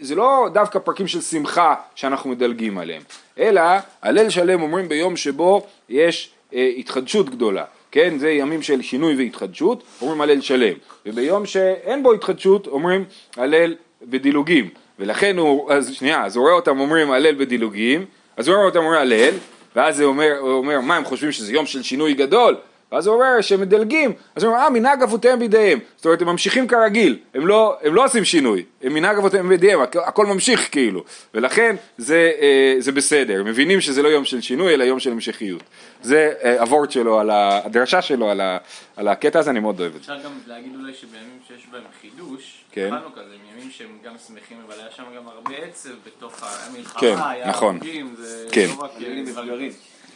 זה 0.00 0.14
לא 0.14 0.48
דווקא 0.52 0.78
פרקים 0.78 1.06
של 1.06 1.20
שמחה 1.20 1.74
שאנחנו 1.94 2.30
מדלגים 2.30 2.78
עליהם, 2.78 3.02
אלא 3.38 3.62
הלל 4.02 4.30
שלם 4.30 4.62
אומרים 4.62 4.88
ביום 4.88 5.16
שבו 5.16 5.66
יש 5.88 6.30
אה, 6.54 6.70
התחדשות 6.76 7.30
גדולה, 7.30 7.64
כן, 7.90 8.18
זה 8.18 8.30
ימים 8.30 8.62
של 8.62 8.82
שינוי 8.82 9.16
והתחדשות, 9.16 9.82
אומרים 10.02 10.20
הלל 10.20 10.40
שלם, 10.40 10.74
וביום 11.06 11.46
שאין 11.46 12.02
בו 12.02 12.12
התחדשות 12.12 12.66
אומרים 12.66 13.04
הלל 13.36 13.74
ודילוגים, 14.10 14.68
ולכן 14.98 15.38
הוא, 15.38 15.72
אז 15.72 15.92
שנייה, 15.92 16.24
אז 16.24 16.36
הוא 16.36 16.42
רואה 16.42 16.54
אותם 16.54 16.80
אומרים 16.80 17.10
הלל 17.10 17.34
בדילוגים, 17.34 18.04
אז 18.36 18.48
הוא 18.48 18.54
רואה 18.54 18.66
אותם 18.66 18.78
אומרים 18.78 19.00
הלל, 19.00 19.34
ואז 19.76 20.00
הוא 20.00 20.08
אומר, 20.08 20.36
הוא 20.40 20.52
אומר, 20.52 20.80
מה 20.80 20.96
הם 20.96 21.04
חושבים 21.04 21.32
שזה 21.32 21.52
יום 21.52 21.66
של 21.66 21.82
שינוי 21.82 22.14
גדול? 22.14 22.56
ואז 22.92 23.06
הוא 23.06 23.14
אומר 23.14 23.40
שהם 23.40 23.60
מדלגים, 23.60 24.12
אז 24.36 24.44
הוא 24.44 24.52
אומר, 24.52 24.64
אה, 24.64 24.70
מנהג 24.70 25.02
אבותיהם 25.02 25.38
בידיהם. 25.38 25.78
זאת 25.96 26.04
אומרת, 26.06 26.22
הם 26.22 26.28
ממשיכים 26.28 26.68
כרגיל, 26.68 27.18
הם 27.34 27.46
לא, 27.46 27.76
הם 27.82 27.94
לא 27.94 28.04
עושים 28.04 28.24
שינוי, 28.24 28.64
הם 28.82 28.94
מנהג 28.94 29.16
אבותיהם 29.18 29.48
בידיהם, 29.48 29.80
הכ- 29.82 30.08
הכל 30.08 30.26
ממשיך 30.26 30.68
כאילו, 30.72 31.04
ולכן 31.34 31.76
זה, 31.98 32.32
אה, 32.40 32.74
זה 32.78 32.92
בסדר, 32.92 33.42
מבינים 33.44 33.80
שזה 33.80 34.02
לא 34.02 34.08
יום 34.08 34.24
של 34.24 34.40
שינוי, 34.40 34.74
אלא 34.74 34.84
יום 34.84 35.00
של 35.00 35.12
המשכיות. 35.12 35.62
זה 36.02 36.32
אה, 36.42 36.60
הוורט 36.60 36.90
שלו, 36.90 37.18
על 37.20 37.30
ה- 37.30 37.60
הדרשה 37.64 38.02
שלו 38.02 38.30
על, 38.30 38.40
ה, 38.40 38.58
על 38.96 39.08
הקטע 39.08 39.38
הזה, 39.38 39.50
אני 39.50 39.60
מאוד 39.60 39.80
אוהב 39.80 39.94
את 39.96 40.02
זה. 40.04 40.12
אפשר 40.12 40.24
גם 40.28 40.32
להגיד 40.46 40.72
אולי 40.80 40.94
שבימים 40.94 41.38
שיש 41.48 41.66
בהם 41.72 41.82
חידוש, 42.00 42.64
כן. 42.72 42.88
חנוכה 42.90 43.20
זה 43.28 43.34
ימים 43.56 43.70
שהם 43.70 43.88
גם 44.04 44.12
שמחים, 44.26 44.56
אבל 44.66 44.74
היה 44.80 44.88
שם 44.96 45.02
גם 45.16 45.22
הרבה 45.28 45.54
עצב 45.68 45.88
בתוך 46.06 46.32
המלחמה, 46.42 47.00
כן, 47.00 47.14
היה 47.30 47.48
נכון. 47.48 47.76
הרוגים, 47.76 48.14
זה 48.18 48.46
כן. 48.52 48.66
לא 48.78 48.84
רק... 48.84 48.90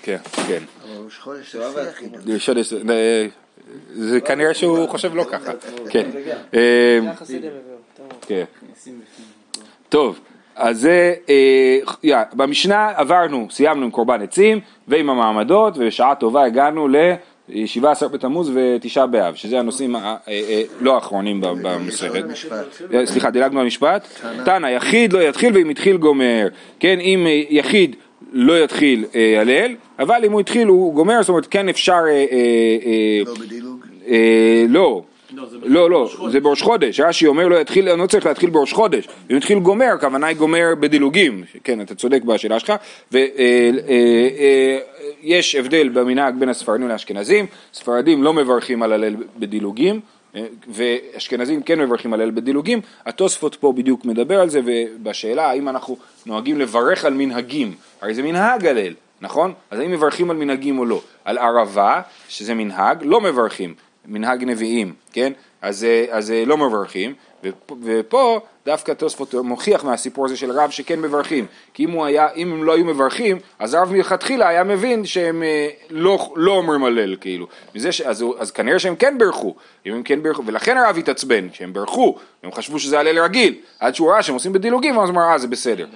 כן, 0.05 0.17
כן. 0.47 0.63
ראש 1.05 1.19
חודש 1.19 1.57
זה 1.57 3.29
זה 3.95 4.21
כנראה 4.21 4.55
שהוא 4.55 4.89
חושב 4.89 5.15
לא 5.15 5.25
ככה. 5.25 5.53
כן. 5.91 6.11
אה, 6.55 6.99
טוב. 7.97 8.09
כן. 8.27 8.45
טוב, 9.89 10.21
אז 10.57 10.81
זה, 10.81 11.15
אה, 11.29 12.23
במשנה 12.33 12.93
עברנו, 12.97 13.47
סיימנו 13.51 13.85
עם 13.85 13.91
קורבן 13.91 14.23
עצים 14.23 14.61
ועם 14.89 15.11
המעמדות 15.11 15.75
ובשעה 15.77 16.15
טובה 16.15 16.45
הגענו 16.45 16.89
ל-17 16.89 18.09
בתמוז 18.13 18.51
ותשעה 18.55 19.07
באב, 19.07 19.35
שזה 19.35 19.59
הנושאים 19.59 19.97
אה, 19.97 20.17
לא 20.81 20.95
האחרונים 20.95 21.41
במסכת. 21.41 22.25
סליחה, 23.05 23.31
דילגנו 23.31 23.61
על 23.61 23.67
משפט? 23.67 24.09
תנא, 24.45 24.67
יחיד 24.67 25.13
לא 25.13 25.19
יתחיל 25.19 25.55
ואם 25.55 25.69
התחיל 25.69 25.97
גומר. 25.97 26.49
כן, 26.81 27.01
אם 27.01 27.27
יחיד 27.51 27.97
לא 28.35 28.65
יתחיל 28.65 29.05
אה, 29.15 29.41
הלל, 29.41 29.75
אבל 29.99 30.25
אם 30.25 30.33
הוא 30.33 30.41
התחיל 30.41 30.69
הוא 30.69 30.95
גומר, 30.95 31.23
זאת 31.23 31.29
אומרת 31.29 31.47
כן 31.51 31.69
אפשר, 31.69 31.93
אה, 31.93 32.11
אה, 32.11 32.27
אה, 32.87 33.23
לא 33.27 33.35
בדילוג. 33.35 33.85
אה, 34.09 34.65
לא, 34.69 35.03
לא, 35.37 35.47
זה 35.47 35.57
לא, 35.63 35.91
לא, 35.91 35.99
בראש 35.99 36.15
חודש. 36.15 36.33
זה 36.33 36.41
בראש 36.41 36.63
חודש, 36.63 37.01
רש"י 37.01 37.27
אומר 37.27 37.49
לא 37.49 37.57
יתחיל, 37.57 37.89
אני 37.89 38.01
לא 38.01 38.07
צריך 38.07 38.27
להתחיל 38.27 38.51
בראש 38.51 38.73
חודש, 38.73 39.09
אם 39.31 39.37
יתחיל 39.37 39.59
גומר, 39.59 39.87
הכוונה 39.95 40.27
היא 40.27 40.37
גומר 40.37 40.75
בדילוגים, 40.81 41.45
כן, 41.65 41.81
אתה 41.81 41.95
צודק 41.95 42.23
בשאלה 42.23 42.59
שלך, 42.61 42.73
ויש 45.23 45.55
הבדל 45.55 45.89
במנהג 45.89 46.35
בין 46.39 46.49
הספרדים 46.49 46.89
לאשכנזים, 46.89 47.47
ספרדים 47.75 48.23
לא 48.23 48.33
מברכים 48.33 48.83
על 48.83 48.93
הלל 48.93 49.17
בדילוגים, 49.39 49.95
אה, 49.95 50.01
ואשכנזים 50.69 51.63
כן 51.63 51.81
מברכים 51.81 52.13
הלל 52.13 52.31
בדילוגים, 52.31 52.81
התוספות 53.07 53.55
פה 53.55 53.73
בדיוק 53.73 54.05
מדבר 54.05 54.41
על 54.41 54.49
זה, 54.49 54.61
ובשאלה 54.65 55.51
האם 55.51 55.69
אנחנו 55.69 55.97
נוהגים 56.27 56.59
לברך 56.59 57.05
על 57.05 57.15
מנהגים, 57.15 57.75
הרי 58.01 58.15
זה 58.15 58.23
מנהג 58.23 58.67
הלל, 58.67 58.95
נכון? 59.21 59.53
אז 59.71 59.79
האם 59.79 59.91
מברכים 59.91 60.31
על 60.31 60.37
מנהגים 60.37 60.79
או 60.79 60.85
לא? 60.85 61.03
על 61.25 61.39
ערבה, 61.39 62.01
שזה 62.29 62.55
מנהג, 62.55 62.99
לא 63.03 63.21
מברכים, 63.21 63.75
מנהג 64.07 64.45
נביאים, 64.45 64.93
כן? 65.13 65.33
אז, 65.65 65.85
אה, 65.85 66.05
אז 66.11 66.31
אה, 66.31 66.45
לא 66.45 66.57
מברכים, 66.57 67.15
ופה, 67.83 68.41
דווקא 68.67 68.93
תוספות 68.93 69.35
מוכיח 69.35 69.85
מהסיפור 69.85 70.25
הזה 70.25 70.37
של 70.37 70.51
רב 70.51 70.71
שכן 70.71 71.01
מברכים, 71.01 71.47
כי 71.75 71.85
אם, 71.85 71.91
הוא 71.91 72.05
היה, 72.05 72.29
אם 72.37 72.53
הם 72.53 72.65
לא 72.65 72.75
היו 72.75 72.85
מברכים, 72.85 73.39
אז 73.59 73.75
הרב 73.75 73.93
מלכתחילה 73.93 74.49
היה 74.49 74.65
מבין 74.65 75.07
שהם 75.07 75.43
אה, 75.43 75.69
לא, 75.91 76.33
לא 76.37 76.53
אומרים 76.53 76.85
הלל, 76.85 77.17
כאילו. 77.21 77.47
ש, 77.91 78.01
אז, 78.01 78.25
אז 78.39 78.51
כנראה 78.51 78.79
שהם 78.79 78.97
כן 78.97 79.19
בירכו, 79.19 79.55
אם 79.87 79.95
הם 79.95 80.03
כן 80.03 80.23
בירכו, 80.23 80.47
ולכן 80.47 80.77
הרב 80.77 80.99
התעצבן, 80.99 81.49
כשהם 81.49 81.73
בירכו, 81.73 82.19
הם 82.43 82.53
חשבו 82.53 82.79
שזה 82.79 82.99
הלל 82.99 83.19
רגיל, 83.19 83.55
עד 83.81 83.95
שהוא 83.95 84.11
ראה 84.11 84.23
שהם 84.23 84.35
עושים 84.35 84.53
בדילוגים, 84.53 84.99
אז 84.99 85.09
הוא 85.09 85.15
אמר, 85.15 85.23
אה, 85.23 85.39
זה 85.39 85.47
בסדר. 85.47 85.87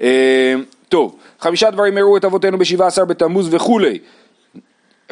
אה, 0.00 0.54
טוב, 0.88 1.16
חמישה 1.40 1.70
דברים 1.70 1.96
הראו 1.96 2.16
את 2.16 2.24
אבותינו 2.24 2.58
בשבעה 2.58 2.88
עשר 2.88 3.04
בתמוז 3.04 3.54
וכולי. 3.54 3.98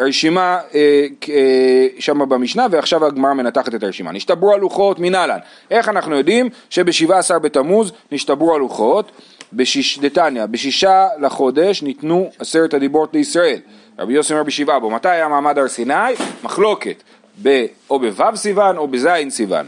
הרשימה 0.01 0.59
אה, 0.75 1.07
אה, 1.29 1.87
שמה 1.99 2.27
במשנה 2.27 2.67
ועכשיו 2.71 3.07
הגמרא 3.07 3.33
מנתחת 3.33 3.75
את 3.75 3.83
הרשימה. 3.83 4.13
נשתברו 4.13 4.55
הלוחות 4.55 4.99
מנהלן. 4.99 5.39
איך 5.71 5.89
אנחנו 5.89 6.17
יודעים 6.17 6.49
שבשבעה 6.71 7.19
עשר 7.19 7.39
בתמוז 7.39 7.93
נשתברו 8.13 8.55
הלוחות? 8.55 9.13
בשיש, 9.53 9.99
דתניא, 9.99 10.47
בשישה 10.47 11.07
לחודש 11.21 11.83
ניתנו 11.83 12.31
עשרת 12.39 12.75
הדיברות 12.75 13.15
לישראל. 13.15 13.59
רבי 13.99 14.13
יוסי 14.13 14.33
אומר 14.33 14.43
בשבעה 14.43 14.79
בו. 14.79 14.91
מתי 14.91 15.09
היה 15.09 15.29
מעמד 15.29 15.59
הר 15.59 15.69
סיני? 15.69 15.95
מחלוקת. 16.43 17.03
ב, 17.43 17.67
או 17.91 17.99
בו' 17.99 18.37
סיוון 18.37 18.77
או 18.77 18.89
בז' 18.89 19.09
סיוון. 19.29 19.67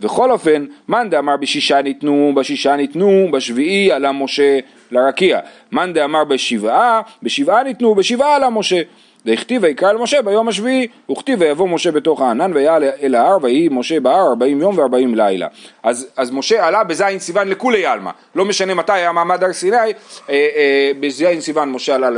בכל 0.00 0.30
אופן, 0.30 0.64
מאן 0.88 1.10
דאמר 1.10 1.36
בשישה 1.36 1.82
ניתנו, 1.82 2.32
בשישה 2.36 2.76
ניתנו, 2.76 3.28
בשביעי 3.32 3.92
עלה 3.92 4.12
משה 4.12 4.58
לרקיע. 4.90 5.40
מאן 5.72 5.92
דאמר 5.92 6.24
בשבעה, 6.24 7.00
בשבעה 7.22 7.62
ניתנו, 7.62 7.94
בשבעה 7.94 8.36
עלה 8.36 8.50
משה. 8.50 8.82
דכתיב 9.26 9.62
ויקרא 9.62 9.92
למשה 9.92 10.22
ביום 10.22 10.48
השביעי, 10.48 10.86
וכתיב 11.10 11.40
ויבוא 11.40 11.68
משה 11.68 11.90
בתוך 11.90 12.20
הענן 12.20 12.52
ויעל 12.54 12.84
אל 13.02 13.14
ההר 13.14 13.38
ויהי 13.42 13.68
משה 13.70 14.00
בהר 14.00 14.28
ארבעים 14.28 14.60
יום 14.60 14.78
וארבעים 14.78 15.14
לילה. 15.14 15.46
אז, 15.82 16.06
אז 16.16 16.30
משה 16.30 16.66
עלה 16.66 16.84
בזין 16.84 17.18
סיוון 17.18 17.48
לכולי 17.48 17.86
עלמא, 17.86 18.10
לא 18.34 18.44
משנה 18.44 18.74
מתי 18.74 18.92
היה 18.92 19.12
מעמד 19.12 19.44
הר 19.44 19.52
סיני, 19.52 19.76
אה, 19.76 19.92
אה, 20.28 20.90
בזין 21.00 21.40
סיוון 21.40 21.72
משה 21.72 21.94
עלה 21.94 22.10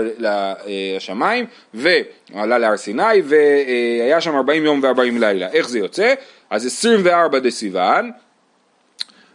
לשמיים 0.67 1.47
ועלה 1.75 2.59
להר 2.59 2.77
סיני 2.77 3.23
והיה 3.25 4.21
שם 4.21 4.37
ארבעים 4.37 4.65
יום 4.65 4.81
וארבעים 4.83 5.19
לילה. 5.19 5.49
איך 5.53 5.69
זה 5.69 5.79
יוצא? 5.79 6.15
אז 6.51 6.67
עשרים 6.67 7.01
וארבע 7.05 7.39
דסיוון 7.39 8.11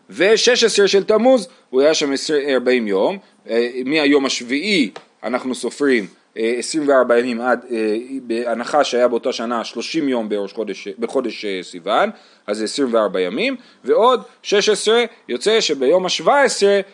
ו-16 0.10 0.88
של 0.88 1.04
תמוז, 1.04 1.47
הוא 1.69 1.82
היה 1.82 1.93
שם 1.93 2.13
20 2.13 2.49
40 2.49 2.88
יום, 2.88 3.17
אה, 3.49 3.69
מהיום 3.86 4.25
השביעי 4.25 4.91
אנחנו 5.23 5.56
סופרים 5.56 6.04
אה, 6.04 6.08
24 6.36 7.19
ימים 7.19 7.41
עד, 7.41 7.65
אה, 7.71 7.95
בהנחה 8.24 8.84
שהיה 8.84 9.08
באותה 9.08 9.34
שנה 9.34 9.63
30 9.63 10.10
יום 10.10 10.30
בראש 10.30 10.54
חודש, 10.54 10.88
בחודש 11.00 11.45
אה, 11.45 11.60
סיוון, 11.63 12.10
אז 12.48 12.58
זה 12.58 12.63
24 12.63 13.19
ימים, 13.19 13.56
ועוד 13.84 14.21
16 14.43 15.04
יוצא 15.30 15.62
שביום 15.62 16.06
ה-17 16.06 16.30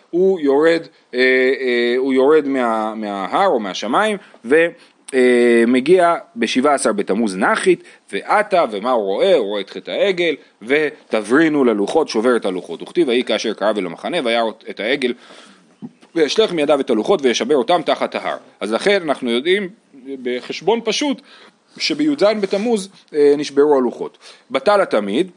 הוא 0.10 0.40
יורד, 0.40 0.82
אה, 1.14 1.94
הוא 1.98 2.14
יורד 2.14 2.48
מה, 2.48 2.96
מההר 2.96 3.48
או 3.48 3.60
מהשמיים, 3.60 4.18
ו... 4.46 4.66
מגיע 5.68 6.16
ב-17 6.36 6.92
בתמוז 6.92 7.38
נחית, 7.38 7.84
ועתה, 8.12 8.66
ומה 8.72 8.92
הוא 8.92 9.04
רואה? 9.04 9.36
הוא 9.36 9.48
רואה 9.48 9.62
את 9.62 9.70
חטא 9.70 9.92
העגל, 9.92 10.36
ותברינו 10.62 11.64
ללוחות, 11.64 12.10
שובר 12.10 12.36
את 12.36 12.46
הלוחות. 12.46 12.82
וכתיב 12.82 13.08
ויהי 13.08 13.24
כאשר 13.24 13.54
קרב 13.54 13.78
אל 13.78 13.86
המחנה, 13.86 14.18
וירא 14.24 14.44
את 14.70 14.80
העגל, 14.80 15.14
וישלך 16.16 16.52
מידיו 16.52 16.80
את 16.80 16.90
הלוחות, 16.90 17.22
וישבר 17.24 17.56
אותם 17.56 17.82
תחת 17.86 18.16
ההר. 18.16 18.38
אז 18.60 18.72
לכן 18.72 19.02
אנחנו 19.02 19.32
יודעים 19.32 19.70
בחשבון 20.24 20.80
פשוט, 20.84 21.22
שבי"ז 21.78 22.24
בתמוז 22.42 22.90
אה, 23.14 23.34
נשברו 23.38 23.78
הלוחות. 23.78 24.18
בטל 24.52 24.82
התמיד, 24.82 25.32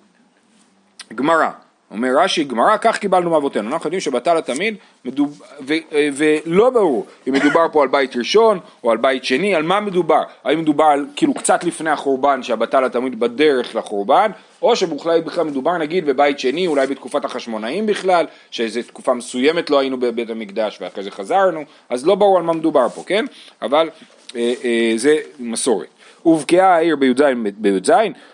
גמרא, 1.14 1.50
אומר 1.94 2.08
רש"י, 2.18 2.44
גמרא, 2.44 2.76
כך 2.76 2.98
קיבלנו 2.98 3.30
מאבותינו. 3.30 3.68
אנחנו 3.70 3.86
יודעים 3.86 4.00
שבטל 4.00 4.36
התמיד, 4.36 4.74
מדוב... 5.04 5.42
ו... 5.66 5.72
אה, 5.92 6.08
ולא 6.12 6.70
ברור 6.70 7.06
אם 7.28 7.32
מדובר 7.32 7.66
פה 7.72 7.82
על 7.82 7.88
בית 7.88 8.16
ראשון 8.16 8.58
או 8.84 8.90
על 8.90 8.96
בית 8.96 9.24
שני, 9.24 9.54
על 9.54 9.62
מה 9.62 9.80
מדובר? 9.80 10.22
האם 10.44 10.60
מדובר 10.60 10.84
על 10.84 11.06
כאילו 11.16 11.34
קצת 11.34 11.64
לפני 11.64 11.90
החורבן, 11.90 12.42
שהבטל 12.42 12.84
התמיד 12.84 13.20
בדרך 13.20 13.76
לחורבן, 13.76 14.30
או 14.62 14.76
שבכלל 14.76 15.20
בכלל 15.20 15.44
מדובר 15.44 15.78
נגיד 15.78 16.06
בבית 16.06 16.38
שני, 16.38 16.66
אולי 16.66 16.86
בתקופת 16.86 17.24
החשמונאים 17.24 17.86
בכלל, 17.86 18.26
שאיזו 18.50 18.80
תקופה 18.86 19.14
מסוימת 19.14 19.70
לא 19.70 19.78
היינו 19.78 20.00
בבית 20.00 20.30
המקדש 20.30 20.78
ואחרי 20.80 21.02
זה 21.02 21.10
חזרנו, 21.10 21.64
אז 21.88 22.06
לא 22.06 22.14
ברור 22.14 22.36
על 22.36 22.42
מה 22.42 22.52
מדובר 22.52 22.88
פה, 22.88 23.02
כן? 23.06 23.24
אבל 23.62 23.90
אה, 24.36 24.54
אה, 24.64 24.92
זה 24.96 25.16
מסורת. 25.38 25.88
ובקעה 26.26 26.74
העיר 26.74 26.96
בי"ז 26.96 27.22
בי"ז, 27.58 27.92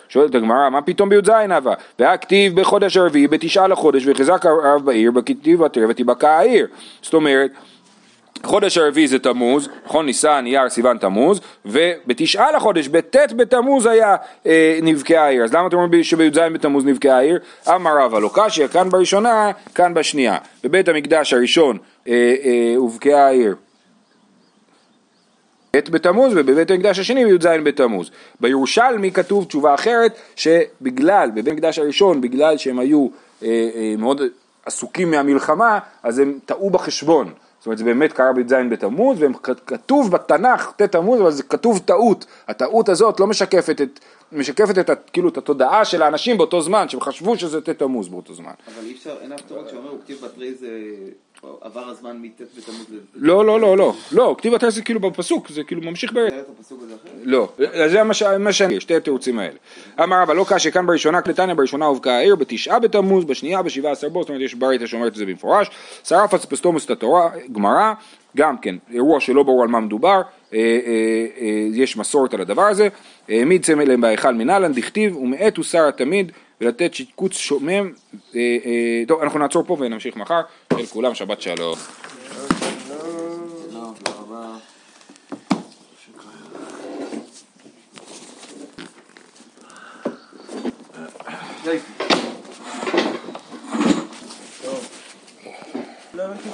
שואלת 0.09 0.35
הגמרא, 0.35 0.69
מה 0.69 0.81
פתאום 0.81 1.09
בי"ז 1.09 1.29
אבה? 1.57 1.73
והכתיב 1.99 2.61
בחודש 2.61 2.97
הרביעי 2.97 3.27
בתשעה 3.27 3.67
לחודש 3.67 4.03
וחזק 4.05 4.45
הרב 4.45 4.85
בעיר, 4.85 5.11
בכתיב 5.11 5.61
ותראה 5.61 5.85
ותיבקע 5.89 6.29
העיר. 6.29 6.67
זאת 7.01 7.13
אומרת, 7.13 7.51
חודש 8.43 8.77
הרביעי 8.77 9.07
זה 9.07 9.19
תמוז, 9.19 9.69
נכון? 9.85 10.05
ניסן, 10.05 10.43
אייר, 10.45 10.69
סיוון, 10.69 10.97
תמוז, 10.97 11.41
ובתשעה 11.65 12.51
לחודש, 12.51 12.87
בט' 12.87 13.33
בתמוז 13.35 13.85
היה 13.85 14.15
אה, 14.45 14.79
נבקעה 14.81 15.25
העיר. 15.25 15.43
אז 15.43 15.53
למה 15.53 15.67
אתם 15.67 15.77
אומרים 15.77 16.03
שבי"ז 16.03 16.37
בתמוז 16.37 16.85
נבקעה 16.85 17.17
העיר? 17.17 17.39
אמר 17.75 17.97
רבא 17.97 18.19
לא 18.19 18.29
קשיא, 18.33 18.67
כאן 18.67 18.89
בראשונה, 18.89 19.51
כאן 19.75 19.93
בשנייה. 19.93 20.37
בבית 20.63 20.87
המקדש 20.87 21.33
הראשון 21.33 21.77
אה, 22.07 22.13
אה, 22.43 22.73
הובקעה 22.75 23.27
העיר. 23.27 23.55
ב' 25.75 25.79
בתמוז 25.91 26.33
ובבית 26.35 26.71
המקדש 26.71 26.99
השני 26.99 27.25
בי"ז 27.25 27.45
בתמוז. 27.63 28.11
בירושלמי 28.39 29.11
כתוב 29.11 29.45
תשובה 29.45 29.73
אחרת 29.73 30.19
שבגלל, 30.35 31.31
בבית 31.31 31.47
המקדש 31.47 31.79
הראשון, 31.79 32.21
בגלל 32.21 32.57
שהם 32.57 32.79
היו 32.79 33.07
אה, 33.43 33.47
אה, 33.75 33.93
מאוד 33.97 34.21
עסוקים 34.65 35.11
מהמלחמה, 35.11 35.79
אז 36.03 36.19
הם 36.19 36.39
טעו 36.45 36.69
בחשבון. 36.69 37.33
זאת 37.61 37.65
אומרת 37.65 37.77
זה 37.77 37.83
באמת 37.83 38.13
קרה 38.13 38.33
בי"ז 38.33 38.53
בתמוז 38.71 39.17
וכתוב 39.23 40.11
בתנ"ך 40.11 40.71
ט' 40.75 40.81
תמוז 40.81 41.21
אבל 41.21 41.31
זה 41.31 41.43
כתוב 41.43 41.79
טעות, 41.79 42.25
הטעות 42.47 42.89
הזאת 42.89 43.19
לא 43.19 43.27
משקפת 43.27 43.81
את, 43.81 43.99
משקפת 44.31 44.77
את, 44.77 44.89
כאילו 45.13 45.29
את 45.29 45.37
התודעה 45.37 45.85
של 45.85 46.01
האנשים 46.01 46.37
באותו 46.37 46.61
זמן, 46.61 46.89
שהם 46.89 47.01
חשבו 47.01 47.37
שזה 47.37 47.61
ט' 47.61 47.69
תמוז 47.69 48.07
באותו 48.07 48.33
זמן. 48.33 48.51
אבל 48.67 48.85
אי 48.85 48.93
אפשר, 48.93 49.15
אין 49.21 49.33
אף 49.33 49.41
תירוץ 49.41 49.71
שאומר, 49.71 49.89
הוא 49.89 49.99
כתיב 50.03 50.17
בתרי 50.21 50.53
זה 50.53 50.67
עבר 51.61 51.89
הזמן 51.89 52.17
מט' 52.21 52.41
בתמוז 52.57 52.85
ל... 52.89 52.95
לא, 53.15 53.45
לא, 53.45 53.59
לא, 53.59 53.77
לא, 53.77 53.93
לא, 54.11 54.35
כתיב 54.37 54.53
התרס 54.53 54.73
זה 54.73 54.81
כאילו 54.81 54.99
בפסוק, 54.99 55.49
זה 55.49 55.63
כאילו 55.63 55.81
ממשיך 55.81 56.11
אחרת? 56.11 56.33
לא, 57.23 57.49
זה 57.87 58.03
מה 58.39 58.53
שאני, 58.53 58.79
שתי 58.79 58.95
התירוצים 58.95 59.39
האלה. 59.39 59.57
אמר 60.03 60.21
רבא 60.21 60.33
לא 60.33 60.45
קשה 60.49 60.71
כאן 60.71 60.85
בראשונה 60.85 61.21
קלטניה, 61.21 61.55
בראשונה 61.55 61.85
הובקעה 61.85 62.17
העיר, 62.17 62.35
בתשעה 62.35 62.79
בתמוז, 62.79 63.25
בשנייה 63.25 63.61
בשבעה 63.61 63.91
עשר 63.91 64.09
בו, 64.09 64.21
זאת 64.21 64.29
אומרת 64.29 64.41
יש 64.41 64.55
ברייתא 64.55 64.87
שאומרת 64.87 65.11
את 65.11 65.17
זה 65.17 65.25
במפורש. 65.25 65.71
שרף 66.03 66.33
אספסטומוס 66.33 66.85
את 66.85 66.91
התורה, 66.91 67.29
גמרא, 67.51 67.93
גם 68.37 68.57
כן, 68.57 68.75
אירוע 68.91 69.19
שלא 69.19 69.43
ברור 69.43 69.63
על 69.63 69.67
מה 69.67 69.79
מדובר, 69.79 70.21
אה, 70.53 70.59
אה, 70.59 71.25
אה, 71.41 71.67
יש 71.73 71.97
מסורת 71.97 72.33
על 72.33 72.41
הדבר 72.41 72.61
הזה. 72.61 72.87
העמיד 73.29 73.63
צמא 73.63 73.83
להם 73.83 74.01
בהיכל 74.01 74.33
מנהלן, 74.33 74.73
דכתיב, 74.73 75.17
ומעט 75.17 75.57
הוסר 75.57 75.87
התמיד, 75.87 76.31
ולתת 76.61 76.93
שיקוץ 76.93 77.37
שומם. 77.37 77.91
אה, 78.35 78.57
אה, 78.65 79.03
טוב, 79.07 79.21
אנחנו 79.21 79.39
נעצור 79.39 79.63
פה 79.63 79.77
ונמשיך 79.79 80.15
מחר. 80.15 80.41
של 80.77 80.85
כולם, 80.85 81.15
שבת 81.15 81.41
שלום. 81.41 81.75